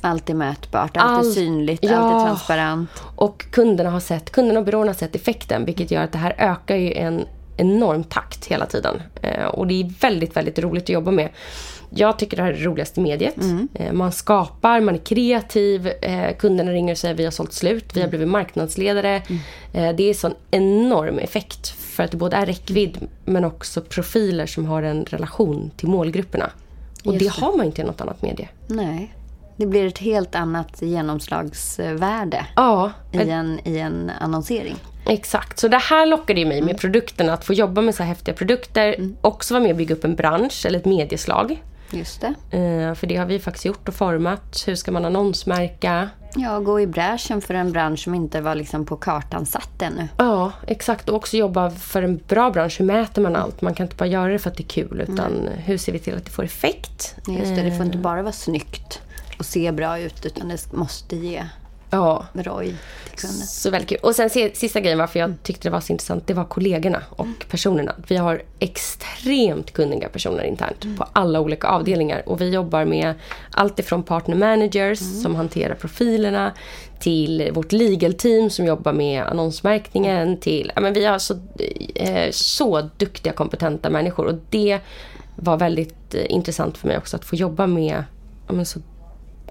Allt 0.00 0.30
är 0.30 0.34
mätbart, 0.34 0.96
allt 0.96 1.12
är 1.12 1.18
Allt- 1.18 1.34
synligt, 1.34 1.84
ja. 1.84 1.96
allt 1.96 2.22
är 2.22 2.26
transparent. 2.26 2.90
och 3.16 3.44
kunderna 3.50 3.90
har 3.90 4.00
sett, 4.00 4.30
kunderna 4.30 4.58
och 4.60 4.66
byråerna 4.66 4.88
har 4.88 4.94
sett 4.96 5.14
effekten 5.14 5.64
vilket 5.64 5.90
gör 5.90 6.02
att 6.02 6.12
det 6.12 6.18
här 6.18 6.34
ökar 6.38 6.76
ju 6.76 6.92
en 6.92 7.24
enorm 7.56 8.04
takt 8.04 8.46
hela 8.46 8.66
tiden. 8.66 9.02
Eh, 9.22 9.44
och 9.44 9.66
det 9.66 9.74
är 9.80 9.92
väldigt, 10.00 10.36
väldigt 10.36 10.58
roligt 10.58 10.82
att 10.82 10.88
jobba 10.88 11.10
med. 11.10 11.28
Jag 11.90 12.18
tycker 12.18 12.36
det 12.36 12.42
här 12.42 12.50
är 12.50 12.56
det 12.56 12.64
roligaste 12.64 13.00
mediet. 13.00 13.36
Eh, 13.74 13.92
man 13.92 14.12
skapar, 14.12 14.80
man 14.80 14.94
är 14.94 14.98
kreativ, 14.98 15.86
eh, 16.02 16.36
kunderna 16.38 16.70
ringer 16.72 16.92
och 16.92 16.98
säger 16.98 17.14
vi 17.14 17.24
har 17.24 17.30
sålt 17.30 17.52
slut, 17.52 17.84
vi 17.96 18.00
har 18.00 18.08
blivit 18.08 18.28
marknadsledare. 18.28 19.16
Eh, 19.72 19.92
det 19.96 20.10
är 20.10 20.14
sån 20.14 20.34
enorm 20.50 21.18
effekt 21.18 21.74
för 21.94 22.02
att 22.02 22.10
det 22.10 22.16
både 22.16 22.36
är 22.36 22.46
räckvidd 22.46 22.98
men 23.24 23.44
också 23.44 23.80
profiler 23.80 24.46
som 24.46 24.66
har 24.66 24.82
en 24.82 25.04
relation 25.04 25.70
till 25.76 25.88
målgrupperna. 25.88 26.50
Och 27.04 27.12
det 27.12 27.18
det. 27.18 27.30
har 27.30 27.56
man 27.56 27.66
inte 27.66 27.82
i 27.82 27.84
något 27.84 28.00
annat 28.00 28.22
medie. 28.22 28.48
Nej. 28.66 29.14
Det 29.56 29.66
blir 29.66 29.86
ett 29.86 29.98
helt 29.98 30.34
annat 30.34 30.82
genomslagsvärde 30.82 32.46
Ja, 32.56 32.92
i 33.12 33.30
en, 33.30 33.60
i 33.64 33.78
en 33.78 34.10
annonsering. 34.20 34.76
Exakt, 35.06 35.58
så 35.58 35.68
det 35.68 35.78
här 35.78 36.06
lockade 36.06 36.40
ju 36.40 36.46
mig 36.46 36.62
med 36.62 36.78
produkterna. 36.78 37.32
Att 37.32 37.44
få 37.44 37.52
jobba 37.52 37.80
med 37.80 37.94
så 37.94 38.02
här 38.02 38.08
häftiga 38.08 38.34
produkter. 38.34 39.10
Också 39.20 39.54
vara 39.54 39.62
med 39.62 39.70
och 39.70 39.76
bygga 39.76 39.94
upp 39.94 40.04
en 40.04 40.14
bransch 40.14 40.66
eller 40.66 40.78
ett 40.78 40.84
medieslag. 40.84 41.62
Just 41.90 42.20
det. 42.20 42.56
Eh, 42.58 42.94
för 42.94 43.06
det 43.06 43.16
har 43.16 43.26
vi 43.26 43.38
faktiskt 43.38 43.64
gjort 43.64 43.88
och 43.88 43.94
format. 43.94 44.64
Hur 44.66 44.74
ska 44.74 44.92
man 44.92 45.04
annonsmärka? 45.04 46.08
Ja, 46.36 46.58
gå 46.60 46.80
i 46.80 46.86
bräschen 46.86 47.40
för 47.40 47.54
en 47.54 47.72
bransch 47.72 47.98
som 48.04 48.14
inte 48.14 48.40
var 48.40 48.54
liksom 48.54 48.86
på 48.86 48.96
kartan 48.96 49.46
satt 49.46 49.82
ännu. 49.82 50.08
Ja, 50.16 50.52
exakt. 50.66 51.08
Och 51.08 51.16
också 51.16 51.36
jobba 51.36 51.70
för 51.70 52.02
en 52.02 52.20
bra 52.28 52.50
bransch. 52.50 52.76
Hur 52.80 52.86
mäter 52.86 53.22
man 53.22 53.36
allt? 53.36 53.60
Man 53.62 53.74
kan 53.74 53.84
inte 53.86 53.96
bara 53.96 54.06
göra 54.08 54.32
det 54.32 54.38
för 54.38 54.50
att 54.50 54.56
det 54.56 54.62
är 54.62 54.68
kul. 54.68 55.00
Utan 55.08 55.48
hur 55.56 55.78
ser 55.78 55.92
vi 55.92 55.98
till 55.98 56.14
att 56.16 56.24
det 56.24 56.30
får 56.30 56.44
effekt? 56.44 57.14
Just 57.28 57.56
det, 57.56 57.62
det 57.62 57.70
får 57.70 57.80
Eh. 57.80 57.86
inte 57.86 57.98
bara 57.98 58.22
vara 58.22 58.32
snyggt 58.32 59.00
och 59.38 59.46
se 59.46 59.72
bra 59.72 59.98
ut 59.98 60.26
utan 60.26 60.48
det 60.48 60.72
måste 60.72 61.16
ge 61.16 61.44
Ja, 61.96 62.26
till 62.34 62.76
kunden. 63.16 63.46
Så 63.46 63.70
väldigt 63.70 63.88
kul. 63.88 63.98
Och 64.02 64.14
sen 64.14 64.30
se- 64.30 64.54
sista 64.54 64.80
grejen 64.80 64.98
varför 64.98 65.20
jag 65.20 65.34
tyckte 65.42 65.68
det 65.68 65.72
var 65.72 65.80
så 65.80 65.92
intressant, 65.92 66.26
det 66.26 66.34
var 66.34 66.44
kollegorna 66.44 67.02
och 67.10 67.26
personerna. 67.50 67.94
Vi 68.08 68.16
har 68.16 68.42
extremt 68.58 69.72
kunniga 69.72 70.08
personer 70.08 70.44
internt 70.44 70.98
på 70.98 71.06
alla 71.12 71.40
olika 71.40 71.66
avdelningar. 71.66 72.22
Och 72.28 72.40
vi 72.40 72.50
jobbar 72.50 72.84
med 72.84 73.14
allt 73.50 73.78
ifrån 73.78 74.02
partner 74.02 74.36
managers 74.36 74.98
som 75.22 75.34
hanterar 75.34 75.74
profilerna 75.74 76.52
till 77.00 77.50
vårt 77.52 77.72
legal 77.72 78.14
team 78.14 78.50
som 78.50 78.66
jobbar 78.66 78.92
med 78.92 79.22
annonsmärkningen 79.22 80.40
till... 80.40 80.72
Ja, 80.74 80.80
men 80.80 80.92
vi 80.92 81.04
har 81.04 81.18
så, 81.18 81.34
eh, 81.94 82.30
så 82.30 82.90
duktiga, 82.96 83.32
kompetenta 83.32 83.90
människor. 83.90 84.26
Och 84.26 84.34
det 84.50 84.80
var 85.36 85.56
väldigt 85.56 86.14
eh, 86.14 86.24
intressant 86.28 86.78
för 86.78 86.88
mig 86.88 86.98
också 86.98 87.16
att 87.16 87.24
få 87.24 87.36
jobba 87.36 87.66
med 87.66 88.04
ja, 88.48 88.64
så, 88.64 88.80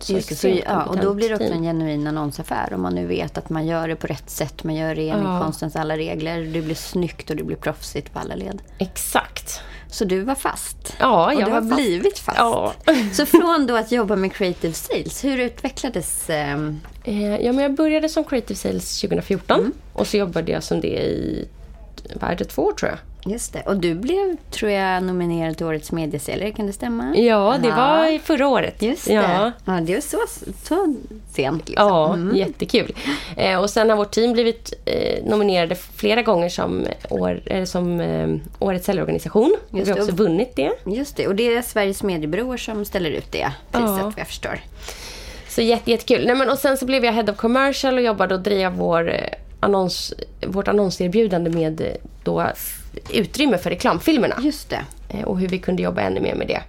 det, 0.07 0.21
så, 0.21 0.33
extremt 0.33 0.61
ja, 0.65 0.83
och 0.83 0.97
då 0.97 1.13
blir 1.13 1.29
det 1.29 1.35
också 1.35 1.47
team. 1.47 1.57
en 1.57 1.63
genuin 1.63 2.07
annonsaffär 2.07 2.73
om 2.73 2.81
man 2.81 2.95
nu 2.95 3.05
vet 3.07 3.37
att 3.37 3.49
man 3.49 3.65
gör 3.67 3.87
det 3.87 3.95
på 3.95 4.07
rätt 4.07 4.29
sätt. 4.29 4.63
Man 4.63 4.75
gör 4.75 4.95
det 4.95 5.09
enligt 5.09 5.41
konstens 5.43 5.75
alla 5.75 5.97
regler. 5.97 6.41
Det 6.41 6.61
blir 6.61 6.75
snyggt 6.75 7.29
och 7.29 7.35
det 7.35 7.43
blir 7.43 7.57
proffsigt 7.57 8.13
på 8.13 8.19
alla 8.19 8.35
led. 8.35 8.61
Exakt. 8.77 9.61
Så 9.89 10.05
du 10.05 10.21
var 10.21 10.35
fast. 10.35 10.95
Ja, 10.99 11.25
och 11.25 11.33
jag 11.33 11.39
du 11.39 11.43
var 11.51 11.51
har 11.51 11.61
fast. 11.69 11.75
blivit 11.75 12.19
fast. 12.19 12.37
Ja. 12.37 12.73
Så 13.13 13.25
från 13.25 13.67
då 13.67 13.75
att 13.75 13.91
jobba 13.91 14.15
med 14.15 14.33
creative 14.33 14.73
sales, 14.73 15.23
hur 15.23 15.37
utvecklades... 15.39 16.29
ehm, 16.29 16.79
Eh, 17.05 17.35
ja, 17.35 17.51
men 17.51 17.63
jag 17.63 17.73
började 17.75 18.09
som 18.09 18.23
creative 18.23 18.55
sales 18.55 19.01
2014 19.01 19.59
Mm. 19.59 19.71
och 19.93 20.07
så 20.07 20.17
jobbade 20.17 20.51
jag 20.51 20.63
som 20.63 20.81
det 20.81 20.87
i 20.87 21.47
vad 22.15 22.31
är 22.31 22.35
det, 22.35 22.45
två 22.45 22.61
år 22.61 22.71
tror 22.73 22.91
jag. 22.91 22.99
Just 23.25 23.53
det. 23.53 23.61
Och 23.61 23.77
du 23.77 23.93
blev, 23.95 24.37
tror 24.51 24.71
jag, 24.71 25.03
nominerad 25.03 25.57
till 25.57 25.65
Årets 25.65 25.91
mediesäljare. 25.91 26.51
Kan 26.51 26.67
det 26.67 26.73
stämma? 26.73 27.15
Ja, 27.17 27.55
det 27.63 27.69
var 27.69 28.07
i 28.11 28.19
förra 28.19 28.47
året. 28.47 28.81
Just 28.81 29.07
det. 29.07 29.13
Ja, 29.13 29.51
Ja, 29.65 29.71
det 29.73 29.93
var 29.93 30.01
så, 30.01 30.17
så 30.63 30.95
sent. 31.31 31.69
Liksom. 31.69 31.87
ja 31.87 32.17
jättekul. 32.37 32.95
Eh, 33.37 33.59
och 33.59 33.69
sen 33.69 33.89
har 33.89 33.97
vårt 33.97 34.11
team 34.11 34.33
blivit 34.33 34.73
eh, 34.85 35.23
nominerade 35.25 35.75
flera 35.75 36.21
gånger 36.21 36.49
som, 36.49 36.85
år, 37.09 37.41
eller 37.45 37.65
som 37.65 37.99
eh, 37.99 38.27
Årets 38.59 38.85
säljorganisation. 38.85 39.55
Vi 39.69 39.89
har 39.89 39.99
också 39.99 40.11
vunnit 40.11 40.55
det. 40.55 40.71
Just 40.85 41.15
det. 41.17 41.27
Och 41.27 41.35
det 41.35 41.55
är 41.55 41.61
Sveriges 41.61 42.03
mediebyråer 42.03 42.57
som 42.57 42.85
ställer 42.85 43.09
ut 43.09 43.31
det 43.31 43.51
priset, 43.71 43.89
Ja. 43.89 44.03
vad 44.03 44.13
jag 44.17 44.27
förstår. 44.27 44.59
Så 45.49 45.61
jätte, 45.61 45.91
jättekul. 45.91 46.25
Nej, 46.25 46.35
men, 46.35 46.49
och 46.49 46.57
sen 46.57 46.77
så 46.77 46.85
blev 46.85 47.05
jag 47.05 47.13
Head 47.13 47.31
of 47.31 47.37
Commercial 47.37 47.93
och 47.97 48.01
jobbade 48.03 48.35
och 48.35 48.41
drev 48.41 48.71
vår, 48.73 49.09
eh, 49.11 49.19
annons, 49.59 50.13
vårt 50.47 50.67
annonserbjudande 50.67 51.49
med 51.49 51.81
eh, 51.81 51.87
då, 52.23 52.47
utrymme 53.09 53.57
för 53.57 53.69
reklamfilmerna. 53.69 54.35
Just 54.41 54.69
det. 54.69 54.81
eh, 55.09 55.21
och 55.23 55.39
hur 55.39 55.47
vi 55.47 55.59
kunde 55.59 55.83
jobba 55.83 56.01
ännu 56.01 56.21
mer 56.21 56.35
med 56.35 56.47
det. 56.47 56.61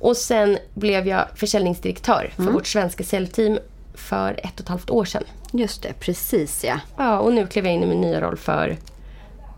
Och 0.00 0.16
sen 0.16 0.58
blev 0.74 1.08
jag 1.08 1.24
försäljningsdirektör 1.34 2.32
för 2.36 2.42
vårt 2.42 2.66
svenska 2.66 3.04
säljteam 3.04 3.58
för 3.94 4.32
ett 4.32 4.54
och 4.54 4.60
ett 4.60 4.68
halvt 4.68 4.90
år 4.90 5.04
sedan. 5.04 5.24
Just 5.52 5.82
det, 5.82 5.92
precis 6.00 6.64
ja. 6.64 6.80
Ja, 6.96 7.18
och 7.18 7.32
nu 7.32 7.46
klev 7.46 7.64
jag 7.66 7.74
in 7.74 7.82
i 7.82 7.86
min 7.86 8.00
nya 8.00 8.20
roll 8.20 8.36
för, 8.36 8.76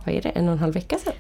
vad 0.05 0.15
är 0.15 0.23
det, 0.23 0.29
en 0.29 0.47
och 0.49 0.53
en 0.53 0.59
halv 0.59 0.75
vecka 0.75 0.99
sedan. 0.99 1.13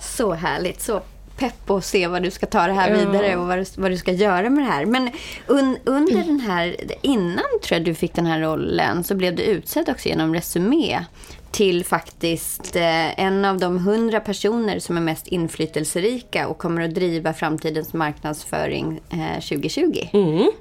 Så 0.00 0.32
härligt. 0.32 0.80
Så 0.82 1.00
pepp 1.38 1.70
att 1.70 1.84
se 1.84 2.06
vad 2.06 2.22
du 2.22 2.30
ska 2.30 2.46
ta 2.46 2.66
det 2.66 2.72
här 2.72 2.90
vidare 2.90 3.36
och 3.36 3.46
vad 3.46 3.58
du, 3.58 3.64
vad 3.76 3.90
du 3.90 3.96
ska 3.96 4.12
göra 4.12 4.50
med 4.50 4.64
det 4.64 4.70
här. 4.70 4.86
Men 4.86 5.10
un, 5.46 5.76
under 5.84 6.24
den 6.24 6.40
här, 6.40 6.76
innan 7.02 7.44
tror 7.62 7.78
jag 7.78 7.84
du 7.84 7.94
fick 7.94 8.14
den 8.14 8.26
här 8.26 8.40
rollen 8.40 9.04
så 9.04 9.14
blev 9.14 9.36
du 9.36 9.42
utsedd 9.42 9.88
också 9.88 10.08
genom 10.08 10.34
Resumé 10.34 11.04
till 11.50 11.84
faktiskt 11.84 12.76
eh, 12.76 13.20
en 13.20 13.44
av 13.44 13.58
de 13.58 13.78
hundra 13.78 14.20
personer 14.20 14.78
som 14.78 14.96
är 14.96 15.00
mest 15.00 15.26
inflytelserika 15.28 16.48
och 16.48 16.58
kommer 16.58 16.82
att 16.82 16.94
driva 16.94 17.32
framtidens 17.32 17.92
marknadsföring 17.92 19.00
eh, 19.10 19.40
2020 19.40 20.06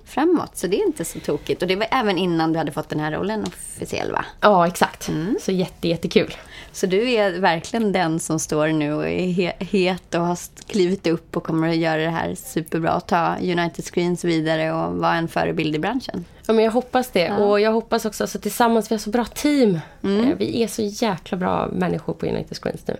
framåt. 0.05 0.57
Så 0.57 0.67
det 0.67 0.81
är 0.81 0.85
inte 0.87 1.05
så 1.05 1.19
tokigt. 1.19 1.61
Och 1.61 1.67
det 1.67 1.75
var 1.75 1.87
även 1.91 2.17
innan 2.17 2.53
du 2.53 2.57
hade 2.59 2.71
fått 2.71 2.89
den 2.89 2.99
här 2.99 3.11
rollen 3.11 3.43
officiell 3.47 4.11
va? 4.11 4.25
Ja, 4.41 4.67
exakt. 4.67 5.09
Så 5.41 5.51
jätte, 5.51 5.87
jättekul. 5.87 6.33
Så 6.71 6.85
du 6.85 7.11
är 7.11 7.39
verkligen 7.39 7.91
den 7.91 8.19
som 8.19 8.39
står 8.39 8.67
nu 8.67 8.93
och 8.93 9.07
är 9.07 9.27
he- 9.27 9.63
het 9.63 10.15
och 10.15 10.21
har 10.21 10.37
klivit 10.67 11.07
upp 11.07 11.37
och 11.37 11.43
kommer 11.43 11.69
att 11.69 11.75
göra 11.77 12.01
det 12.01 12.09
här 12.09 12.35
superbra. 12.35 12.99
Ta 12.99 13.35
United 13.37 13.85
Screens 13.85 14.23
vidare 14.25 14.71
och 14.73 14.93
vara 14.97 15.15
en 15.15 15.27
förebild 15.27 15.75
i 15.75 15.79
branschen. 15.79 16.25
Ja, 16.49 16.53
men 16.53 16.63
jag 16.65 16.71
hoppas 16.71 17.09
det. 17.11 17.31
Och 17.31 17.59
jag 17.59 17.71
hoppas 17.71 18.05
också 18.05 18.23
att 18.23 18.41
tillsammans, 18.41 18.91
vi 18.91 18.95
har 18.95 18.99
så 18.99 19.09
bra 19.09 19.25
team. 19.25 19.75
Eh, 20.03 20.35
Vi 20.37 20.63
är 20.63 20.67
så 20.67 20.81
jäkla 20.81 21.37
bra 21.37 21.67
människor 21.73 22.13
på 22.13 22.25
United 22.25 22.57
Screens 22.57 22.87
nu. 22.87 22.97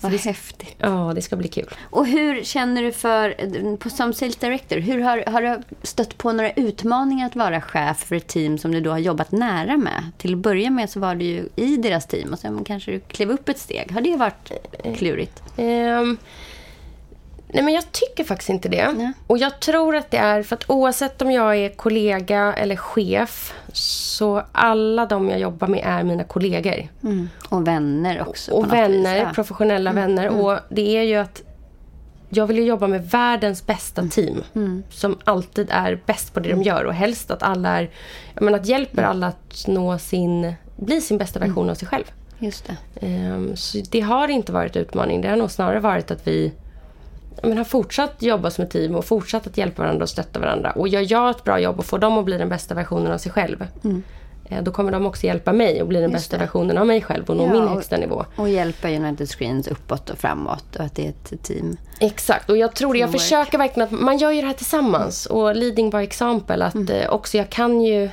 Vad 0.00 0.12
häftigt. 0.12 0.74
Ja, 0.78 1.12
det 1.14 1.22
ska 1.22 1.36
bli 1.36 1.48
kul. 1.48 1.66
Och 1.90 2.06
hur 2.06 2.42
känner 2.44 2.82
du 2.82 2.92
för, 2.92 3.88
som 3.90 4.12
sales 4.12 4.36
director, 4.36 4.76
hur 4.76 5.00
har, 5.00 5.24
har 5.26 5.42
du 5.42 5.62
stött 5.82 6.18
på 6.18 6.32
några 6.32 6.52
utmaningar 6.52 7.26
att 7.26 7.36
vara 7.36 7.60
chef 7.60 7.96
för 7.98 8.16
ett 8.16 8.26
team 8.26 8.58
som 8.58 8.72
du 8.72 8.80
då 8.80 8.90
har 8.90 8.98
jobbat 8.98 9.32
nära 9.32 9.76
med? 9.76 10.10
Till 10.18 10.32
att 10.32 10.38
börja 10.38 10.70
med 10.70 10.90
så 10.90 11.00
var 11.00 11.14
du 11.14 11.24
ju 11.24 11.48
i 11.56 11.76
deras 11.76 12.06
team 12.06 12.32
och 12.32 12.38
sen 12.38 12.64
kanske 12.64 12.90
du 12.90 13.00
klev 13.00 13.30
upp 13.30 13.48
ett 13.48 13.58
steg. 13.58 13.92
Har 13.92 14.00
det 14.00 14.16
varit 14.16 14.52
klurigt? 14.96 15.42
Ehm, 15.56 16.16
nej 17.54 17.64
men 17.64 17.74
jag 17.74 17.92
tycker 17.92 18.24
faktiskt 18.24 18.50
inte 18.50 18.68
det. 18.68 18.92
Nej. 18.92 19.12
Och 19.26 19.38
jag 19.38 19.60
tror 19.60 19.96
att 19.96 20.10
det 20.10 20.16
är 20.16 20.42
för 20.42 20.56
att 20.56 20.70
oavsett 20.70 21.22
om 21.22 21.30
jag 21.30 21.56
är 21.56 21.68
kollega 21.68 22.54
eller 22.54 22.76
chef 22.76 23.54
så 23.72 24.42
alla 24.52 25.06
de 25.06 25.30
jag 25.30 25.38
jobbar 25.40 25.68
med 25.68 25.80
är 25.84 26.02
mina 26.02 26.24
kollegor. 26.24 26.88
Och 27.48 27.66
vänner 27.68 28.28
också. 28.28 28.52
och 28.52 28.62
något 28.62 28.72
vänner, 28.72 29.14
vis, 29.14 29.22
ja. 29.26 29.32
professionella 29.34 29.92
vänner. 29.92 30.28
Och 30.28 30.58
det 30.68 30.96
är 30.96 31.02
ju 31.02 31.16
att 31.16 31.42
jag 32.28 32.46
vill 32.46 32.58
ju 32.58 32.64
jobba 32.64 32.86
med 32.86 33.10
världens 33.10 33.66
bästa 33.66 34.02
team. 34.08 34.42
Som 34.90 35.18
alltid 35.24 35.68
är 35.70 36.00
bäst 36.06 36.34
på 36.34 36.40
det 36.40 36.50
de 36.50 36.62
gör. 36.62 36.84
Och 36.84 36.94
helst 36.94 37.30
att 37.30 37.42
alla 37.42 37.68
är, 37.80 37.90
jag 38.34 38.42
menar 38.42 38.58
att 38.58 38.66
hjälper 38.66 39.02
alla 39.02 39.26
att 39.26 39.64
nå 39.66 39.98
sin, 39.98 40.54
bli 40.76 41.00
sin 41.00 41.18
bästa 41.18 41.38
version 41.40 41.70
av 41.70 41.74
sig 41.74 41.88
själv. 41.88 42.04
Just 42.38 42.66
det. 42.66 43.06
Ehm, 43.06 43.56
Så 43.56 43.78
det 43.90 44.00
har 44.00 44.28
inte 44.28 44.52
varit 44.52 44.76
utmaning. 44.76 45.20
Det 45.20 45.28
har 45.28 45.36
nog 45.36 45.50
snarare 45.50 45.80
varit 45.80 46.10
att 46.10 46.26
vi 46.26 46.52
men 47.42 47.58
har 47.58 47.64
fortsatt 47.64 48.22
jobba 48.22 48.50
som 48.50 48.64
ett 48.64 48.70
team 48.70 48.94
och 48.94 49.04
fortsatt 49.04 49.46
att 49.46 49.58
hjälpa 49.58 49.82
varandra 49.82 50.02
och 50.02 50.08
stötta 50.08 50.40
varandra. 50.40 50.70
Och 50.70 50.88
gör 50.88 51.06
jag 51.12 51.30
ett 51.30 51.44
bra 51.44 51.58
jobb 51.60 51.78
och 51.78 51.84
får 51.86 51.98
dem 51.98 52.18
att 52.18 52.24
bli 52.24 52.38
den 52.38 52.48
bästa 52.48 52.74
versionen 52.74 53.12
av 53.12 53.18
sig 53.18 53.32
själv. 53.32 53.66
eh, 54.48 54.62
Då 54.62 54.70
kommer 54.72 54.92
de 54.92 55.06
också 55.06 55.26
hjälpa 55.26 55.52
mig 55.52 55.80
att 55.80 55.88
bli 55.88 56.00
den 56.00 56.10
Just 56.10 56.22
bästa 56.24 56.36
det. 56.36 56.40
versionen 56.44 56.78
av 56.78 56.86
mig 56.86 57.02
själv 57.02 57.24
och 57.30 57.36
nå 57.36 57.44
Ja, 57.46 57.52
min 57.52 57.62
och- 57.62 57.68
högsta 57.70 57.96
nivå. 57.96 58.24
Och 58.36 58.48
hjälpa 58.48 58.88
United 58.90 59.28
Screens 59.28 59.68
uppåt 59.68 60.10
och 60.10 60.18
framåt 60.18 60.76
och 60.76 60.84
att 60.84 60.94
det 60.94 61.04
är 61.06 61.08
ett 61.10 61.42
team. 61.42 61.76
Exakt, 62.00 62.50
och 62.50 62.56
jag 62.56 62.74
tror, 62.74 62.96
jag 62.96 63.06
Teamwork. 63.08 63.20
försöker 63.22 63.58
verkligen 63.58 63.86
att 63.94 64.00
man 64.00 64.18
gör 64.18 64.30
ju 64.30 64.40
det 64.40 64.46
här 64.46 64.54
tillsammans. 64.54 65.26
Och 65.26 65.56
leading 65.56 65.90
by 65.90 65.98
example, 65.98 66.64
att 66.64 66.74
Mm. 66.74 66.88
eh, 66.88 67.10
också 67.10 67.36
jag 67.38 67.50
kan 67.50 67.80
ju 67.80 68.10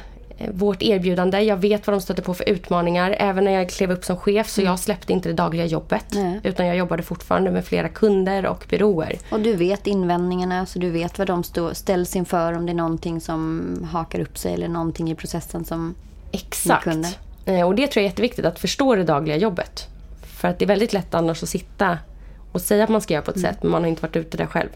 vårt 0.54 0.82
erbjudande, 0.82 1.40
jag 1.42 1.58
vet 1.58 1.88
vad 1.88 1.94
de 1.94 2.02
stöter 2.02 2.24
på 2.24 2.34
för 2.34 2.50
utmaningar. 2.50 3.16
Även 3.20 3.44
när 3.44 3.52
jag 3.52 3.70
klev 3.70 3.92
upp 3.92 4.04
som 4.06 4.18
chef 4.18 4.50
så 4.50 4.62
jag 4.62 4.80
släppte 4.80 5.14
inte 5.14 5.30
det 5.30 5.34
dagliga 5.34 5.66
jobbet. 5.66 6.14
Mm. 6.16 6.32
Nej. 6.32 6.40
Utan 6.44 6.66
jag 6.68 6.78
jobbade 6.78 7.04
fortfarande 7.04 7.52
med 7.52 7.66
flera 7.66 7.90
kunder 7.90 8.46
och 8.46 8.66
byråer. 8.70 9.16
Och 9.32 9.40
du 9.40 9.56
vet 9.56 9.88
invändningarna 9.88 10.66
så 10.66 10.80
du 10.80 10.90
vet 10.90 11.18
vad 11.18 11.28
de 11.28 11.44
stå, 11.44 11.74
ställs 11.74 12.16
inför 12.16 12.54
om 12.54 12.66
det 12.66 12.72
är 12.72 12.74
någonting 12.76 13.22
som 13.22 13.62
hakar 13.92 14.20
upp 14.20 14.38
sig 14.38 14.54
eller 14.54 14.68
någonting 14.68 15.12
i 15.12 15.16
processen 15.16 15.66
som... 15.66 15.96
Exakt. 16.32 16.86
Med 16.86 16.94
kunder. 16.94 17.12
Eh, 17.46 17.68
Och 17.68 17.76
det 17.76 17.88
tror 17.88 18.02
jag 18.02 18.06
är 18.06 18.10
jätteviktigt, 18.10 18.46
att 18.46 18.60
förstå 18.60 18.96
det 18.96 19.04
dagliga 19.04 19.38
jobbet. 19.38 19.88
För 20.24 20.48
att 20.48 20.60
det 20.60 20.66
är 20.66 20.68
väldigt 20.68 20.94
lätt 20.94 21.14
annars 21.14 21.44
att 21.44 21.50
sitta 21.50 21.98
och 22.52 22.62
säga 22.62 22.84
att 22.84 22.90
man 22.90 23.02
ska 23.02 23.14
göra 23.14 23.24
på 23.24 23.32
ett 23.32 23.38
Mm. 23.38 23.52
sätt, 23.54 23.64
men 23.64 23.72
man 23.72 23.82
har 23.82 23.90
inte 23.90 24.02
varit 24.02 24.16
ute 24.16 24.38
där 24.38 24.46
själv. 24.46 24.70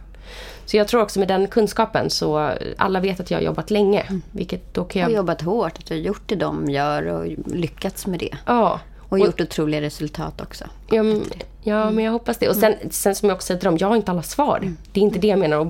Så 0.66 0.78
jag 0.78 0.88
tror 0.88 1.02
också 1.02 1.20
med 1.20 1.28
den 1.28 1.48
kunskapen 1.48 2.10
så 2.10 2.52
alla 2.78 3.00
vet 3.00 3.20
att 3.20 3.32
jag 3.32 3.38
har 3.38 3.44
jobbat 3.44 3.72
länge. 3.72 4.02
Mm. 4.02 4.22
Vilket 4.32 4.74
då 4.74 4.84
kan 4.84 5.02
har 5.04 5.10
jag... 5.10 5.18
jobbat 5.18 5.42
hårt, 5.42 5.78
att 5.80 5.86
du 5.86 5.94
har 5.94 6.02
gjort 6.02 6.22
det 6.26 6.36
de 6.36 6.70
gör 6.70 7.06
och 7.06 7.26
lyckats 7.46 8.08
med 8.08 8.20
det. 8.20 8.36
Ja. 8.46 8.80
Och 9.10 9.20
gjort 9.20 9.42
otroliga 9.42 9.82
resultat 9.82 10.42
också. 10.42 10.64
Ja, 10.90 11.04
men- 11.04 11.24
ja, 11.64 11.92
men 11.92 12.04
jag 12.04 12.12
hoppas 12.12 12.38
det. 12.38 12.50
Och 12.50 12.56
sen, 12.56 12.76
sen 12.90 13.16
som 13.16 13.30
jag 13.30 13.36
också 13.36 13.46
säger 13.48 13.60
till 13.60 13.66
dem, 13.66 13.78
jag 13.80 13.88
har 13.88 13.96
inte 13.96 14.12
alla 14.12 14.24
svar. 14.24 14.74
Det 14.94 15.00
är 15.00 15.04
inte 15.04 15.20
det 15.20 15.28
jag 15.28 15.40
menar. 15.40 15.58
Och 15.58 15.68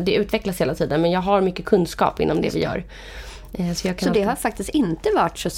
det 0.00 0.14
utvecklas 0.14 0.60
hela 0.60 0.74
tiden, 0.74 1.02
men 1.02 1.10
jag 1.10 1.20
har 1.20 1.40
mycket 1.40 1.64
kunskap 1.64 2.20
inom 2.20 2.42
det 2.42 2.54
vi 2.54 2.62
gör. 2.62 2.84
Eh, 3.52 3.72
Så, 3.72 3.88
Så 3.98 4.10
det 4.10 4.22
har 4.22 4.34
faktiskt 4.34 4.68
inte 4.68 5.10
varit 5.16 5.38
så 5.38 5.50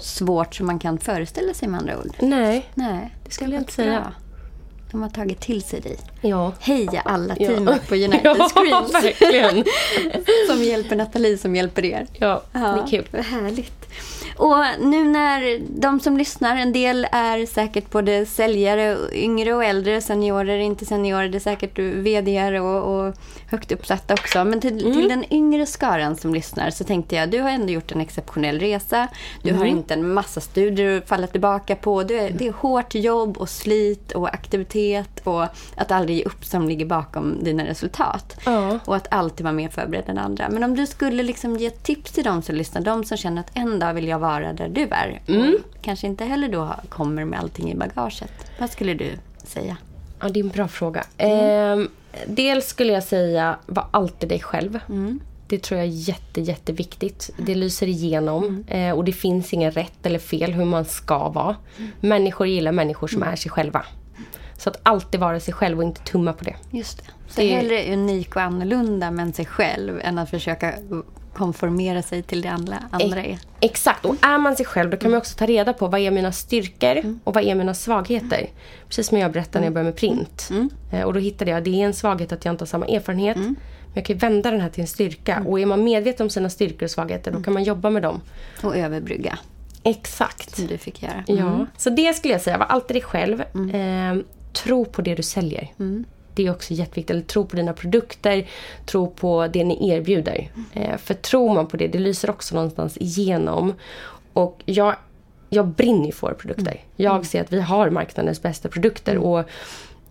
svårt 0.00 0.54
som 0.54 0.66
man 0.66 0.78
kan 0.78 0.98
föreställa 0.98 1.54
sig 1.54 1.68
med 1.68 1.80
andra 1.80 1.98
ord. 1.98 2.10
Nej, 2.20 2.66
Nej, 2.74 3.14
det 3.24 3.30
skulle 3.30 3.54
jag 3.54 3.60
inte 3.62 3.84
Bra. 3.84 4.12
De 4.90 5.02
har 5.02 5.08
tagit 5.08 5.40
till 5.40 5.62
sig 5.62 5.80
dig. 5.80 5.96
Ja. 6.20 6.52
Heja 6.60 7.00
alla 7.04 7.36
Ja. 7.38 7.46
teamet 7.48 7.88
på 7.88 7.94
United 8.04 8.20
Ja, 8.38 8.48
Screens. 8.48 8.94
verkligen. 8.94 9.64
som 10.48 10.62
hjälper 10.62 10.96
Nathalie 10.96 11.38
som 11.38 11.56
hjälper 11.56 11.84
er. 11.84 12.06
Ja, 12.12 12.42
det 12.52 12.58
är 12.58 12.86
kul. 12.90 13.08
Vad 13.10 13.24
härligt. 13.24 13.86
Och 14.36 14.56
nu 14.80 15.04
när 15.04 15.60
de 15.80 16.00
som 16.00 16.16
lyssnar, 16.16 16.56
en 16.56 16.72
del 16.72 17.06
är 17.12 17.46
säkert 17.46 17.90
både 17.90 18.26
säljare, 18.26 18.96
yngre 19.12 19.54
och 19.54 19.64
äldre, 19.64 20.00
seniorer, 20.00 20.58
inte 20.58 20.86
seniorer, 20.86 21.28
det 21.28 21.38
är 21.38 21.40
säkert 21.40 21.78
vd 21.78 22.60
och, 22.60 22.94
och 23.06 23.14
högt 23.50 23.72
uppsatta 23.72 24.14
också. 24.14 24.44
Men 24.44 24.60
till, 24.60 24.80
Mm. 24.80 24.92
till 24.92 25.08
den 25.08 25.32
yngre 25.32 25.66
skaran 25.66 26.16
som 26.16 26.34
lyssnar 26.34 26.70
så 26.70 26.84
tänkte 26.84 27.16
jag, 27.16 27.30
du 27.30 27.40
har 27.40 27.50
ändå 27.50 27.72
gjort 27.72 27.92
en 27.92 28.00
exceptionell 28.00 28.60
resa. 28.60 29.08
Du 29.42 29.50
har 29.54 29.64
Mm. 29.64 29.76
inte 29.78 29.94
en 29.94 30.12
massa 30.12 30.40
studier 30.40 30.98
att 30.98 31.08
falla 31.08 31.26
tillbaka 31.26 31.76
på. 31.76 32.02
Du 32.02 32.18
är, 32.18 32.30
det 32.30 32.46
är 32.46 32.52
hårt 32.52 32.94
jobb 32.94 33.38
och 33.38 33.48
slit 33.48 34.12
och 34.12 34.28
aktivitet 34.34 35.20
och 35.24 35.42
att 35.76 35.90
aldrig 35.92 36.16
ge 36.18 36.24
upp 36.24 36.44
som 36.44 36.68
ligger 36.68 36.86
bakom 36.86 37.44
dina 37.44 37.64
resultat. 37.66 38.36
Ja. 38.46 38.78
Och 38.84 38.96
att 38.96 39.06
alltid 39.10 39.44
vara 39.44 39.52
mer 39.54 39.68
förberedd 39.68 40.08
än 40.08 40.18
andra. 40.18 40.48
Men 40.50 40.64
om 40.64 40.76
du 40.76 40.86
skulle 40.86 41.22
liksom 41.22 41.56
ge 41.56 41.70
tips 41.70 42.12
till 42.12 42.24
de 42.24 42.42
som 42.42 42.54
lyssnar, 42.54 42.80
de 42.82 43.04
som 43.04 43.16
känner 43.16 43.40
att 43.40 43.50
en 43.54 43.78
dag 43.78 43.94
vill 43.94 44.08
jag 44.08 44.18
vara 44.20 44.52
där 44.52 44.68
du 44.68 44.82
är. 44.82 45.20
Mm. 45.26 45.56
Kanske 45.82 46.06
inte 46.06 46.24
heller 46.24 46.48
då 46.48 46.74
kommer 46.88 47.24
med 47.24 47.38
allting 47.38 47.72
i 47.72 47.74
bagaget. 47.74 48.32
Vad 48.60 48.70
skulle 48.70 48.94
du 48.94 49.10
säga? 49.44 49.76
Ja, 50.20 50.28
det 50.28 50.40
är 50.40 50.44
en 50.44 50.50
bra 50.50 50.68
fråga. 50.68 51.04
Ehm, 51.18 51.88
dels 52.26 52.66
skulle 52.66 52.92
jag 52.92 53.02
säga, 53.02 53.56
var 53.66 53.86
alltid 53.90 54.28
dig 54.28 54.40
själv. 54.40 54.78
Det 55.48 55.62
tror 55.62 55.80
jag 55.80 55.88
är 55.88 55.92
jätte, 55.92 56.40
jätteviktigt. 56.40 57.30
Det 57.38 57.54
lyser 57.54 57.86
igenom. 57.86 58.64
Eh, 58.68 58.90
och 58.92 59.04
det 59.04 59.12
finns 59.12 59.52
ingen 59.52 59.70
rätt 59.70 60.06
eller 60.06 60.18
fel 60.18 60.52
hur 60.52 60.64
man 60.64 60.84
ska 60.84 61.28
vara. 61.28 61.56
Människor 62.00 62.46
gillar 62.46 62.72
människor 62.72 63.08
som 63.08 63.22
är 63.22 63.36
sig 63.36 63.50
själva. 63.50 63.84
Så 64.58 64.70
att 64.70 64.80
alltid 64.82 65.20
vara 65.20 65.40
sig 65.40 65.54
själv 65.54 65.78
och 65.78 65.84
inte 65.84 66.00
tumma 66.00 66.32
på 66.32 66.44
det. 66.44 66.56
Just 66.70 66.96
det. 66.98 67.04
Så 67.28 67.40
Det- 67.40 67.48
hellre 67.48 67.92
unik 67.92 68.36
och 68.36 68.42
annorlunda 68.42 69.10
men 69.10 69.32
sig 69.32 69.46
själv 69.46 70.00
än 70.02 70.18
att 70.18 70.30
försöka 70.30 70.74
konformera 71.34 72.02
sig 72.02 72.22
till 72.22 72.42
det 72.42 72.48
andra, 72.48 72.76
andra 72.90 73.22
är. 73.24 73.38
Exakt, 73.60 74.04
och 74.04 74.14
är 74.22 74.38
man 74.38 74.56
sig 74.56 74.66
själv 74.66 74.90
då 74.90 74.96
kan 74.96 75.10
man 75.10 75.18
också 75.18 75.38
ta 75.38 75.46
reda 75.46 75.72
på 75.72 75.86
vad 75.88 76.00
är 76.00 76.10
mina 76.10 76.32
styrkor 76.32 77.18
och 77.24 77.34
vad 77.34 77.44
är 77.44 77.54
mina 77.54 77.74
svagheter. 77.74 78.46
Precis 78.88 79.06
som 79.06 79.18
jag 79.18 79.32
berättade 79.32 79.58
när 79.60 79.66
jag 79.66 79.72
började 79.74 79.90
med 79.90 79.96
print. 79.96 80.48
Eh, 80.92 81.02
Och 81.02 81.12
då 81.14 81.20
hittade 81.20 81.50
jag, 81.50 81.64
det 81.64 81.70
är 81.82 81.86
en 81.86 81.94
svaghet 81.94 82.32
att 82.32 82.44
jag 82.44 82.52
inte 82.52 82.62
har 82.62 82.66
samma 82.66 82.86
erfarenhet. 82.86 83.36
Men 83.36 83.56
jag 83.94 84.04
kan 84.04 84.14
ju 84.16 84.20
vända 84.20 84.50
den 84.50 84.60
här 84.60 84.68
till 84.68 84.80
en 84.80 84.86
styrka. 84.86 85.42
Och 85.46 85.60
är 85.60 85.66
man 85.66 85.84
medveten 85.84 86.24
om 86.26 86.30
sina 86.30 86.50
styrkor 86.50 86.84
och 86.84 86.90
svagheter 86.90 87.30
då 87.30 87.42
kan 87.42 87.52
man 87.52 87.64
jobba 87.64 87.90
med 87.90 88.02
dem. 88.02 88.20
Och 88.62 88.76
överbrygga, 88.76 89.38
Exakt. 89.82 90.56
som 90.56 90.66
du 90.66 90.78
fick 90.78 91.02
göra. 91.02 91.24
Ja. 91.26 91.66
Så 91.76 91.90
det 91.90 92.14
skulle 92.14 92.34
jag 92.34 92.40
säga, 92.40 92.58
var 92.58 92.66
alltid 92.66 92.94
dig 92.94 93.02
själv. 93.02 93.40
Eh, 93.40 94.16
tro 94.52 94.84
på 94.84 95.02
det 95.02 95.14
du 95.14 95.22
säljer. 95.22 95.68
Det 96.34 96.46
är 96.46 96.50
också 96.50 96.74
jätteviktigt. 96.74 97.10
Eller 97.10 97.22
tro 97.22 97.46
på 97.46 97.56
dina 97.56 97.72
produkter. 97.72 98.48
Tro 98.86 99.10
på 99.10 99.46
det 99.46 99.64
ni 99.64 99.90
erbjuder. 99.90 100.50
Eh, 100.72 100.96
för 100.96 101.14
tror 101.14 101.54
man 101.54 101.66
på 101.66 101.76
det, 101.76 101.88
det 101.88 101.98
lyser 101.98 102.30
också 102.30 102.54
någonstans 102.54 102.96
igenom. 102.96 103.74
Och 104.32 104.62
jag, 104.64 104.96
jag 105.48 105.66
brinner 105.66 106.06
ju 106.06 106.12
för 106.12 106.26
våra 106.26 106.34
produkter. 106.34 106.80
Jag 106.96 107.26
ser 107.26 107.40
att 107.40 107.52
vi 107.52 107.60
har 107.60 107.90
marknadens 107.90 108.42
bästa 108.42 108.68
produkter. 108.68 109.18
Och 109.18 109.44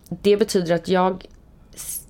det 0.08 0.36
betyder 0.36 0.74
att 0.74 0.88
jag 0.88 1.24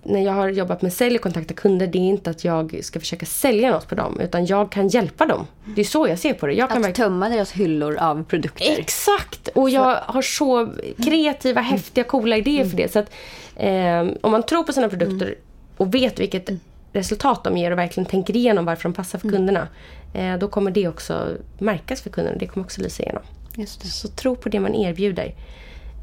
när 0.02 0.20
jag 0.24 0.32
har 0.32 0.48
jobbat 0.48 0.82
med 0.82 0.92
sälj 0.92 1.16
och 1.16 1.22
kontaktat 1.22 1.56
kunder, 1.56 1.86
det 1.86 1.98
är 1.98 2.02
inte 2.08 2.30
att 2.30 2.44
jag 2.44 2.78
ska 2.82 3.00
försöka 3.00 3.26
sälja 3.26 3.70
något 3.70 3.88
på 3.88 3.94
dem. 3.94 4.20
Utan 4.20 4.46
jag 4.46 4.72
kan 4.72 4.88
hjälpa 4.88 5.26
dem. 5.26 5.46
Det 5.74 5.80
är 5.80 5.84
så 5.84 6.08
jag 6.08 6.18
ser 6.18 6.34
på 6.34 6.46
det. 6.46 6.52
Jag 6.52 6.68
kan 6.68 6.78
Att 6.78 6.84
verkligen- 6.88 7.10
tömma 7.10 7.28
deras 7.28 7.52
hyllor 7.52 7.96
av 7.96 8.24
produkter. 8.24 8.78
Exakt! 8.78 9.48
Och 9.48 9.70
jag 9.70 9.96
har 9.96 10.22
så 10.22 10.72
kreativa, 11.04 11.60
häftiga, 11.60 12.04
coola 12.04 12.36
idéer 12.36 12.64
för 12.64 12.76
det. 12.76 12.92
Så 12.92 12.98
att 12.98 13.10
eh, 13.56 14.08
om 14.20 14.32
man 14.32 14.42
tror 14.42 14.62
på 14.64 14.72
sina 14.72 14.88
produkter 14.88 15.34
och 15.76 15.94
vet 15.94 16.20
vilket 16.20 16.48
resultat 16.92 17.44
de 17.44 17.56
ger 17.56 17.70
och 17.70 17.78
verkligen 17.78 18.06
tänker 18.06 18.36
igenom 18.36 18.64
varför 18.64 18.82
de 18.82 18.92
passar 18.92 19.18
för 19.18 19.28
kunderna. 19.28 19.68
Eh, 20.14 20.36
då 20.38 20.48
kommer 20.48 20.70
det 20.70 20.88
också 20.88 21.28
märkas 21.58 22.02
för 22.02 22.10
kunderna. 22.10 22.36
Det 22.38 22.46
kommer 22.46 22.64
också 22.66 22.80
lysa 22.80 23.02
igenom. 23.02 23.22
Just 23.56 23.80
det. 23.82 23.86
Så 23.88 24.08
tro 24.08 24.36
på 24.36 24.48
det 24.48 24.60
man 24.60 24.74
erbjuder. 24.74 25.34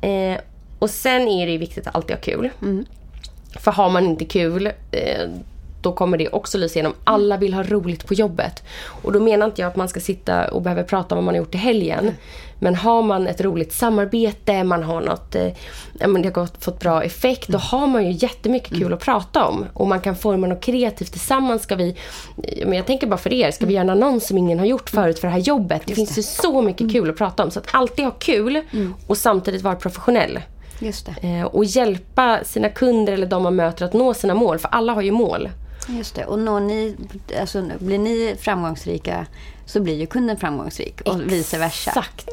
Eh, 0.02 0.38
och 0.80 0.90
sen 0.90 1.28
är 1.28 1.48
det 1.48 1.58
viktigt 1.58 1.88
att 1.88 1.96
alltid 1.96 2.16
ha 2.16 2.22
kul. 2.22 2.50
För 3.56 3.72
har 3.72 3.90
man 3.90 4.06
inte 4.06 4.26
kul, 4.26 4.72
eh, 4.92 5.30
då 5.82 5.92
kommer 5.92 6.18
det 6.18 6.30
också 6.30 6.58
lysa 6.58 6.80
igenom. 6.80 6.94
Alla 7.04 7.38
vill 7.38 7.54
ha 7.54 7.64
roligt 7.64 8.08
på 8.08 8.14
jobbet. 8.14 8.64
Och 9.02 9.12
då 9.12 9.20
menar 9.20 9.46
inte 9.46 9.62
jag 9.62 9.70
att 9.70 9.76
man 9.76 9.88
ska 9.88 10.00
sitta 10.00 10.52
och 10.52 10.62
behöva 10.62 10.84
prata 10.84 11.16
om 11.16 11.18
vad 11.18 11.26
man 11.26 11.36
har 11.36 11.40
gjort 11.40 11.56
i 11.56 11.58
helgen. 11.58 12.12
Men 12.60 12.76
har 12.76 13.02
man 13.02 13.28
ett 13.28 13.42
roligt 13.42 13.74
samarbete, 13.74 14.64
man 14.64 14.84
har 14.84 15.02
något, 15.02 15.36
eh, 15.36 15.52
det 15.94 16.36
har 16.36 16.62
fått 16.64 16.80
bra 16.80 17.04
effekt, 17.04 17.48
då 17.48 17.58
har 17.58 17.88
man 17.88 18.06
ju 18.06 18.12
jättemycket 18.12 18.78
kul 18.78 18.94
att 18.94 19.00
prata 19.00 19.46
om. 19.46 19.66
Och 19.74 19.88
man 19.88 20.02
kan 20.02 20.16
forma 20.16 20.48
något 20.48 20.62
kreativt 20.62 21.12
tillsammans. 21.12 21.64
Ska 21.64 21.76
vi, 21.76 21.96
eh, 22.44 22.68
men 22.68 22.78
jag 22.78 22.86
tänker 22.86 23.08
bara 23.08 23.18
för 23.18 23.34
er, 23.34 23.52
ska 23.52 23.66
vi 23.66 23.74
göra 23.74 23.84
en 23.84 23.90
annons 23.90 24.28
som 24.28 24.38
ingen 24.38 24.60
har 24.60 24.66
gjort 24.66 24.90
förut 24.90 25.20
för 25.20 25.28
det 25.28 25.34
här 25.34 25.40
jobbet? 25.40 25.82
Det 25.86 25.96
finns 25.96 26.18
ju 26.18 26.24
så 26.24 26.62
mycket 26.62 26.92
kul 26.92 27.10
att 27.10 27.18
prata 27.18 27.44
om. 27.44 27.52
Så 27.52 27.60
att 27.60 27.68
alltid 27.72 28.06
ha 28.06 28.12
kul 28.12 28.62
och 29.08 29.18
samtidigt 29.18 29.62
vara 29.62 29.76
professionell. 29.76 30.40
Just 30.80 31.06
det. 31.06 31.28
Eh, 31.28 31.44
och 31.46 31.66
hjälpa 31.66 32.44
sina 32.44 32.70
kunder 32.70 33.14
eller 33.14 33.28
de 33.28 33.44
man 33.44 33.56
möter 33.56 33.86
att 33.86 33.94
nå 33.94 34.14
sina 34.14 34.34
mål. 34.34 34.60
För 34.60 34.70
alla 34.70 34.94
har 34.94 35.02
ju 35.02 35.12
mål. 35.12 35.50
Just 35.90 36.16
det. 36.16 36.26
Och 36.26 36.40
når 36.40 36.60
ni, 36.60 36.96
alltså, 37.40 37.70
blir 37.80 37.98
ni 37.98 38.36
framgångsrika 38.40 39.26
så 39.66 39.80
blir 39.80 39.96
ju 39.96 40.06
kunden 40.06 40.38
framgångsrik 40.38 41.02
och 41.02 41.32
vice 41.32 41.58
versa. 41.58 41.90
Exakt. 41.90 42.30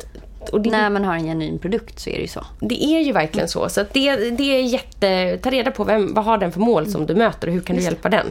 Det, 0.52 0.70
När 0.70 0.90
man 0.90 1.04
har 1.04 1.14
en 1.14 1.24
genuin 1.24 1.58
produkt 1.58 1.98
så 2.00 2.10
är 2.10 2.14
det 2.14 2.20
ju 2.20 2.28
så. 2.28 2.46
det 2.60 2.84
är 2.84 3.00
ju 3.00 3.12
verkligen 3.12 3.48
så. 3.48 3.68
Så 3.68 3.84
det, 3.92 4.16
det 4.30 4.42
är 4.44 4.62
jätte... 4.62 5.38
Ta 5.42 5.50
reda 5.50 5.70
på 5.70 5.84
vem, 5.84 6.14
vad 6.14 6.24
har 6.24 6.38
den 6.38 6.52
för 6.52 6.60
mål 6.60 6.90
som 6.90 7.06
du 7.06 7.14
möter 7.14 7.48
och 7.48 7.54
hur 7.54 7.60
kan 7.60 7.76
du 7.76 7.82
hjälpa 7.82 8.08
den. 8.08 8.26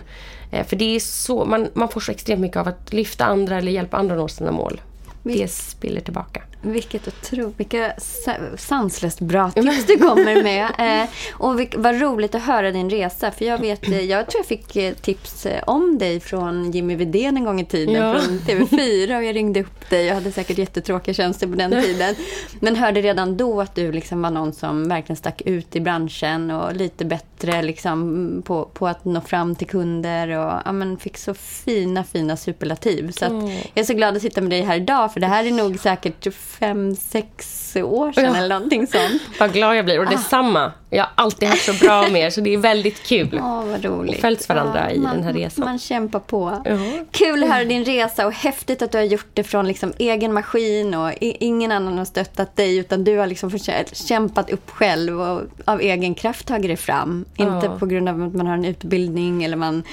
Eh, 0.52 0.66
för 0.66 0.76
det 0.76 0.96
är 0.96 1.00
så, 1.00 1.46
man, 1.46 1.70
man 1.74 1.90
får 1.90 2.02
så 2.02 2.12
extremt 2.12 2.42
mycket 2.42 2.58
av 2.58 2.68
att 2.68 2.94
lyfta 2.94 3.26
andra 3.26 3.58
eller 3.58 3.72
hjälpa 3.72 3.98
andra 3.98 4.16
att 4.16 4.20
nå 4.22 4.28
sina 4.28 4.52
mål. 4.52 4.82
Det 5.24 5.52
spiller 5.52 6.02
tillbaka. 6.02 6.42
Vilket 6.66 7.08
otroligt, 7.08 7.60
vilka 7.60 7.94
sa- 7.98 8.58
sanslöst 8.58 9.20
bra 9.20 9.52
tips 9.52 9.86
du 9.88 9.98
kommer 9.98 10.44
med. 10.44 10.64
Eh, 10.84 11.10
och 11.34 11.60
vilk, 11.60 11.76
vad 11.78 12.02
roligt 12.02 12.36
att 12.36 12.42
höra 12.42 12.72
din 12.72 12.90
resa. 12.90 13.32
För 13.32 13.46
jag 13.46 13.58
vet, 13.58 13.88
eh, 13.88 14.02
jag 14.02 14.28
tror 14.28 14.40
jag 14.40 14.46
fick 14.46 14.76
eh, 14.76 14.94
tips 14.94 15.46
eh, 15.46 15.64
om 15.68 15.98
dig 15.98 16.20
från 16.20 16.72
Jimmy 16.72 16.96
Widén 16.96 17.38
en 17.38 17.44
gång 17.46 17.62
i 17.62 17.66
tiden. 17.66 17.96
Ja. 17.96 18.20
Från 18.20 18.40
TV4 18.40 19.18
och 19.18 19.24
jag 19.24 19.36
ringde 19.36 19.62
upp 19.62 19.90
dig. 19.90 20.06
Jag 20.06 20.16
hade 20.16 20.32
säkert 20.32 20.58
jättetråkiga 20.58 21.14
tjänster 21.14 21.48
på 21.48 21.56
den 21.56 21.72
tiden. 21.72 22.16
Men 22.60 22.76
hörde 22.76 23.02
redan 23.02 23.38
då 23.38 23.62
att 23.62 23.76
du 23.76 23.92
liksom 23.92 24.22
var 24.22 24.32
någon 24.32 24.54
som 24.54 24.90
verkligen 24.90 25.18
stack 25.18 25.42
ut 25.46 25.76
i 25.76 25.80
branschen 25.80 26.52
och 26.52 26.76
lite 26.76 27.06
bättre 27.06 27.62
liksom 27.62 28.42
på, 28.46 28.66
på 28.66 28.88
att 28.88 29.06
nå 29.06 29.22
fram 29.22 29.56
till 29.56 29.68
kunder. 29.68 30.28
Och 30.28 30.62
ja, 30.66 30.72
men 30.72 30.98
fick 30.98 31.18
så 31.18 31.34
fina, 31.34 32.04
fina 32.04 32.38
superlativ. 32.38 33.12
Så 33.12 33.26
att 33.26 33.32
jag 33.74 33.82
är 33.82 33.84
så 33.84 33.94
glad 33.94 34.16
att 34.16 34.22
sitta 34.22 34.42
med 34.42 34.50
dig 34.50 34.62
här 34.62 34.76
idag. 34.76 35.14
För 35.14 35.20
det 35.20 35.28
här 35.28 35.46
är 35.46 35.52
nog 35.52 35.80
säkert 35.80 36.34
fem, 36.60 36.96
sex 36.96 37.76
år 37.76 38.12
sedan 38.12 38.24
Ja. 38.26 38.36
eller 38.38 38.56
någonting 38.56 38.88
sånt. 38.88 39.22
Vad 39.40 39.54
glad 39.54 39.76
jag 39.78 39.86
blir. 39.86 40.00
Och 40.00 40.06
detsamma. 40.10 40.72
Jag 40.96 41.04
har 41.04 41.12
alltid 41.16 41.50
haft 41.50 41.66
så 41.66 41.74
bra 41.74 42.08
med 42.10 42.22
er 42.22 42.30
så 42.30 42.42
det 42.42 42.54
är 42.54 42.58
väldigt 42.58 43.04
kul. 43.04 43.40
Åh, 43.44 43.66
vad 43.66 43.86
roligt. 43.86 44.16
Och 44.16 44.22
följts 44.22 44.50
varandra 44.50 44.92
i 44.92 45.00
man, 45.00 45.16
den 45.16 45.24
här 45.24 45.34
resan. 45.34 45.66
Man 45.66 45.80
kämpar 45.80 46.20
på. 46.20 46.62
Ja. 46.66 46.78
Kul 47.12 47.44
att 47.44 47.50
höra 47.50 47.64
din 47.66 47.86
resa 47.86 48.26
och 48.28 48.34
häftigt 48.34 48.82
att 48.82 48.92
du 48.92 48.98
har 48.98 49.06
gjort 49.06 49.28
det 49.34 49.44
från 49.44 49.68
liksom 49.68 49.94
egen 49.98 50.34
maskin 50.34 50.94
och 50.94 51.12
ingen 51.20 51.72
annan 51.72 51.98
har 51.98 52.06
stöttat 52.06 52.56
dig 52.56 52.78
utan 52.78 53.04
du 53.04 53.18
har 53.18 53.28
liksom 53.28 53.52
kämpat 53.92 54.52
upp 54.52 54.70
själv 54.70 55.22
och 55.22 55.42
av 55.66 55.82
egen 55.82 56.16
kraft 56.16 56.48
tagit 56.48 56.68
dig 56.70 56.78
fram. 56.78 57.26
Inte 57.36 57.66
Ja. 57.66 57.76
på 57.80 57.86
grund 57.86 58.10
av 58.10 58.24
att 58.24 58.34
man 58.34 58.48
har 58.48 58.54
en 58.54 58.66
utbildning 58.66 59.44
eller 59.44 59.58
man, 59.58 59.84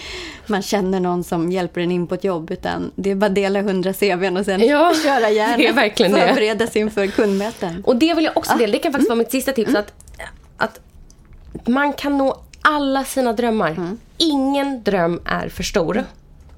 man 0.47 0.63
känner 0.63 1.01
någon 1.01 1.25
som 1.25 1.53
hjälper 1.53 1.81
en 1.81 1.91
in 1.91 2.07
på 2.07 2.15
ett 2.15 2.25
jobb 2.25 2.51
utan 2.51 2.91
det 2.95 3.11
är 3.11 3.15
bara 3.15 3.27
att 3.27 3.35
dela 3.35 3.63
hundra 3.63 3.93
CVn 3.93 4.37
och 4.37 4.45
sen 4.45 4.61
Ja, 4.67 4.93
köra 5.05 5.31
järnet. 5.31 5.59
det 5.59 5.67
är 5.67 5.73
verkligen. 5.73 6.13
Förbereda 6.13 6.67
sig 6.67 6.83
inför 6.83 7.07
kundmöten. 7.07 7.83
Och 7.87 7.97
det 7.97 8.15
vill 8.15 8.25
jag 8.25 8.37
också 8.37 8.57
dela. 8.59 8.73
Det 8.73 8.79
kan 8.79 8.93
faktiskt 8.93 9.09
vara 9.11 9.19
mitt 9.19 9.31
sista 9.31 9.53
tips. 9.53 9.75
Att, 9.75 9.93
att 10.57 10.81
man 11.67 11.93
kan 11.93 12.19
nå 12.19 12.37
alla 12.63 13.05
sina 13.05 13.33
drömmar. 13.33 13.97
Ingen 14.19 14.83
dröm 14.83 15.21
är 15.25 15.49
för 15.49 15.63
stor. 15.63 16.05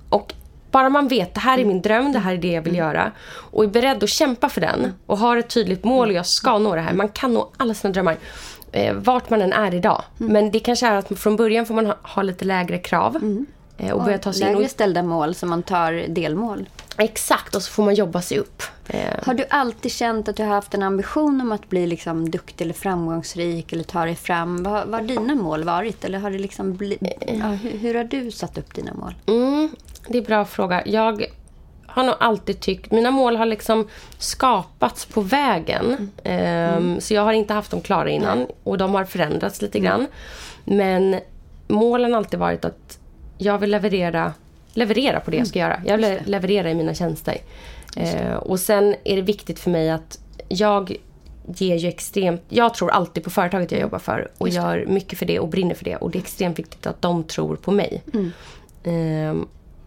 Och 0.09 0.35
bara 0.71 0.89
man 0.89 1.09
vet, 1.09 1.35
det 1.35 1.41
här 1.41 1.59
är 1.59 1.65
min 1.65 1.83
dröm, 1.83 2.13
det 2.13 2.19
här 2.19 2.33
är 2.35 2.39
det 2.39 2.53
jag 2.53 2.63
vill 2.63 2.77
göra. 2.77 3.13
Och 3.51 3.65
är 3.65 3.69
beredd 3.69 4.05
att 4.05 4.11
kämpa 4.11 4.49
för 4.49 4.61
den. 4.61 4.93
Och 5.07 5.19
har 5.19 5.37
ett 5.37 5.51
tydligt 5.51 5.85
mål 5.85 6.09
och 6.09 6.15
jag 6.15 6.27
ska 6.27 6.59
nå 6.59 6.75
det 6.75 6.81
här. 6.81 6.93
Man 6.93 7.09
kan 7.09 7.35
nå 7.35 7.49
alla 7.57 7.75
sina 7.75 7.93
drömmar. 7.93 8.17
Eh, 8.73 8.95
vart 8.95 9.31
man 9.31 9.43
än 9.43 9.53
är 9.53 9.75
idag. 9.75 10.03
Men 10.17 10.51
det 10.51 10.61
kanske 10.61 10.87
är 10.87 10.97
att 10.97 11.19
från 11.19 11.37
början 11.37 11.67
får 11.67 11.75
man 11.75 11.87
ha, 11.87 11.97
ha 12.03 12.23
lite 12.23 12.45
lägre 12.45 12.79
krav. 12.79 13.17
Eh, 13.17 13.21
och 13.93 14.03
börja 14.05 14.19
ta 14.19 14.33
sig 14.33 14.43
in. 14.43 14.53
Lägre 14.53 14.65
Och, 14.65 14.71
ställda 14.71 15.03
mål 15.03 15.35
som 15.35 15.51
man 15.51 15.63
tar 15.63 15.93
delmål. 16.09 16.69
exakt, 16.99 17.55
och 17.55 17.63
så 17.63 17.71
får 17.71 17.83
man 17.85 17.95
jobba 17.95 18.23
sig 18.23 18.39
upp. 18.39 18.63
Eh, 18.89 19.01
Har 19.27 19.35
du 19.35 19.45
alltid 19.51 19.93
känt 19.93 20.29
att 20.29 20.37
du 20.37 20.43
har 20.43 20.55
haft 20.55 20.75
en 20.75 20.83
ambition 20.83 21.41
om 21.41 21.53
att 21.53 21.69
bli 21.71 21.87
liksom 21.87 22.31
duktig 22.31 22.65
eller 22.65 22.75
framgångsrik 22.75 23.73
eller 23.73 23.85
ta 23.85 24.05
dig 24.05 24.15
fram? 24.17 24.63
Vad, 24.63 24.89
vad 24.89 25.01
har 25.01 25.09
dina 25.09 25.35
mål 25.35 25.65
varit? 25.65 26.05
Eller 26.05 26.19
har 26.19 26.31
det 26.31 26.39
liksom 26.39 26.77
bli, 26.77 26.99
ja, 27.27 27.47
hur, 27.47 27.79
hur 27.79 27.95
har 27.95 28.05
du 28.05 28.31
satt 28.31 28.59
upp 28.59 28.75
dina 28.75 28.93
mål? 28.95 29.15
Mm, 29.27 29.69
det 30.09 30.19
är 30.19 30.23
en 30.23 30.27
bra 30.27 30.45
fråga. 30.45 30.83
Jag 30.87 31.25
har 31.87 32.05
nog 32.05 32.15
alltid 32.21 32.61
tyckt, 32.61 32.91
mina 32.93 33.11
mål 33.11 33.37
har 33.37 33.47
liksom 33.47 33.89
skapats 34.19 35.07
på 35.07 35.21
vägen. 35.21 36.11
Ehm, 36.25 37.01
Så 37.01 37.15
jag 37.15 37.23
har 37.25 37.33
inte 37.33 37.55
haft 37.55 37.71
dem 37.71 37.81
klara 37.81 38.11
innan 38.11 38.47
och 38.65 38.79
de 38.79 38.95
har 38.95 39.05
förändrats 39.05 39.63
lite 39.63 39.79
grann. 39.79 40.07
Men 40.65 41.21
målen 41.69 42.11
har 42.13 42.19
alltid 42.19 42.41
varit 42.41 42.65
att 42.65 42.99
jag 43.39 43.59
vill 43.59 43.71
leverera, 43.71 44.33
leverera 44.75 45.21
på 45.21 45.31
det 45.31 45.37
jag 45.37 45.47
ska 45.47 45.59
göra. 45.59 45.81
Jag 45.87 45.97
vill 45.97 46.07
le- 46.07 46.23
leverera 46.27 46.71
i 46.71 46.75
mina 46.75 46.95
tjänster. 46.95 47.37
Eh, 47.97 48.35
och 48.35 48.61
sen 48.61 48.95
är 49.05 49.17
det 49.17 49.23
viktigt 49.23 49.59
för 49.59 49.71
mig 49.71 49.91
att 49.91 50.19
jag 50.49 50.97
ger 51.57 51.77
ju 51.77 51.89
extremt... 51.89 52.43
Jag 52.49 52.75
tror 52.75 52.91
alltid 52.91 53.25
på 53.25 53.31
företaget 53.31 53.73
jag 53.73 53.81
jobbar 53.81 53.99
för 53.99 54.31
och 54.39 54.49
gör 54.49 54.85
mycket 54.89 55.19
för 55.19 55.27
det 55.27 55.39
och 55.41 55.49
brinner 55.49 55.75
för 55.75 55.85
det. 55.85 55.97
Och 55.97 56.11
det 56.11 56.19
är 56.19 56.23
extremt 56.23 56.59
viktigt 56.59 56.87
att 56.87 57.03
de 57.03 57.25
tror 57.25 57.57
på 57.57 57.71
mig. 57.73 58.03
Ehm, 58.85 59.47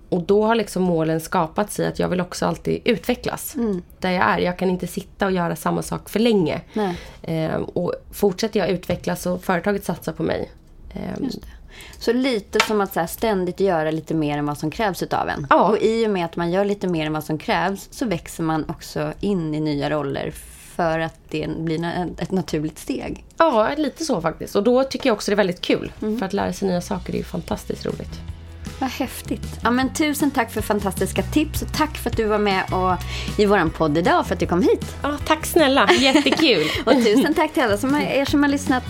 och 0.10 0.22
då 0.24 0.44
har 0.46 0.56
liksom 0.56 0.84
målen 0.84 1.22
skapats 1.22 1.80
i 1.80 1.86
att 1.86 2.00
jag 2.00 2.08
vill 2.10 2.22
också 2.22 2.46
alltid 2.46 2.82
utvecklas. 2.86 3.56
Där 4.00 4.12
jag 4.12 4.24
är. 4.24 4.38
Jag 4.38 4.60
kan 4.60 4.70
inte 4.70 4.88
sitta 4.88 5.26
och 5.26 5.32
göra 5.32 5.56
samma 5.56 5.82
sak 5.82 6.10
för 6.10 6.20
länge. 6.20 6.62
Ehm, 7.24 7.64
och 7.64 7.94
fortsätter 8.12 8.60
jag 8.60 8.70
utvecklas 8.70 9.26
och 9.26 9.44
företaget 9.44 9.86
satsar 9.86 10.14
på 10.14 10.24
mig. 10.24 10.52
Så 12.00 12.14
lite 12.14 12.60
som 12.60 12.82
att 12.82 12.94
så 12.94 13.08
ständigt 13.08 13.60
göra 13.60 13.92
lite 13.92 14.14
mer 14.14 14.38
än 14.38 14.46
vad 14.46 14.58
som 14.58 14.72
krävs 14.72 15.04
utav 15.04 15.30
en. 15.30 15.48
Ja. 15.50 15.70
Och 15.70 15.78
i 15.78 16.08
och 16.08 16.12
med 16.12 16.26
att 16.26 16.36
man 16.36 16.52
gör 16.52 16.66
lite 16.66 16.88
mer 16.88 17.06
än 17.06 17.14
vad 17.14 17.24
som 17.24 17.38
krävs 17.38 17.88
så 17.92 18.06
växer 18.06 18.44
man 18.44 18.66
också 18.70 19.14
in 19.20 19.56
i 19.56 19.60
nya 19.60 19.90
roller 19.90 20.34
för 20.76 21.00
att 21.00 21.20
det 21.30 21.50
blir 21.58 21.86
ett 22.18 22.32
naturligt 22.32 22.80
steg. 22.80 23.24
Ja, 23.38 23.70
lite 23.78 24.06
så 24.06 24.22
faktiskt. 24.22 24.56
Och 24.56 24.64
då 24.64 24.84
tycker 24.84 25.10
jag 25.10 25.14
också 25.14 25.32
det 25.32 25.34
är 25.34 25.38
väldigt 25.38 25.62
kul. 25.62 25.92
För 26.00 26.24
att 26.24 26.34
lära 26.34 26.54
sig 26.54 26.68
nya 26.68 26.82
saker 26.82 27.14
är 27.14 27.18
ju 27.18 27.24
fantastiskt 27.24 27.86
roligt. 27.86 28.20
Vad 28.80 28.90
häftigt. 28.90 29.60
Ja, 29.64 29.72
men 29.72 29.94
tusen 29.94 30.32
tack 30.32 30.52
för 30.52 30.62
fantastiska 30.62 31.22
tips 31.22 31.62
och 31.62 31.74
tack 31.74 31.98
för 31.98 32.10
att 32.10 32.18
du 32.18 32.24
var 32.24 32.38
med 32.38 32.64
och, 32.74 32.94
i 33.40 33.46
vår 33.46 33.70
podd 33.70 33.98
idag 33.98 34.28
för 34.28 34.34
att 34.34 34.40
du 34.40 34.48
kom 34.48 34.62
hit. 34.62 34.96
Ja, 35.04 35.18
tack 35.28 35.46
snälla, 35.46 35.90
jättekul. 35.92 36.66
Och 36.86 36.94
tusen 36.94 37.34
tack 37.34 37.54
till 37.54 37.64
alla 37.64 37.78
som 37.78 37.94
har, 37.94 38.02
er 38.02 38.26
som 38.26 38.44
har 38.44 38.50
lyssnat. 38.50 38.84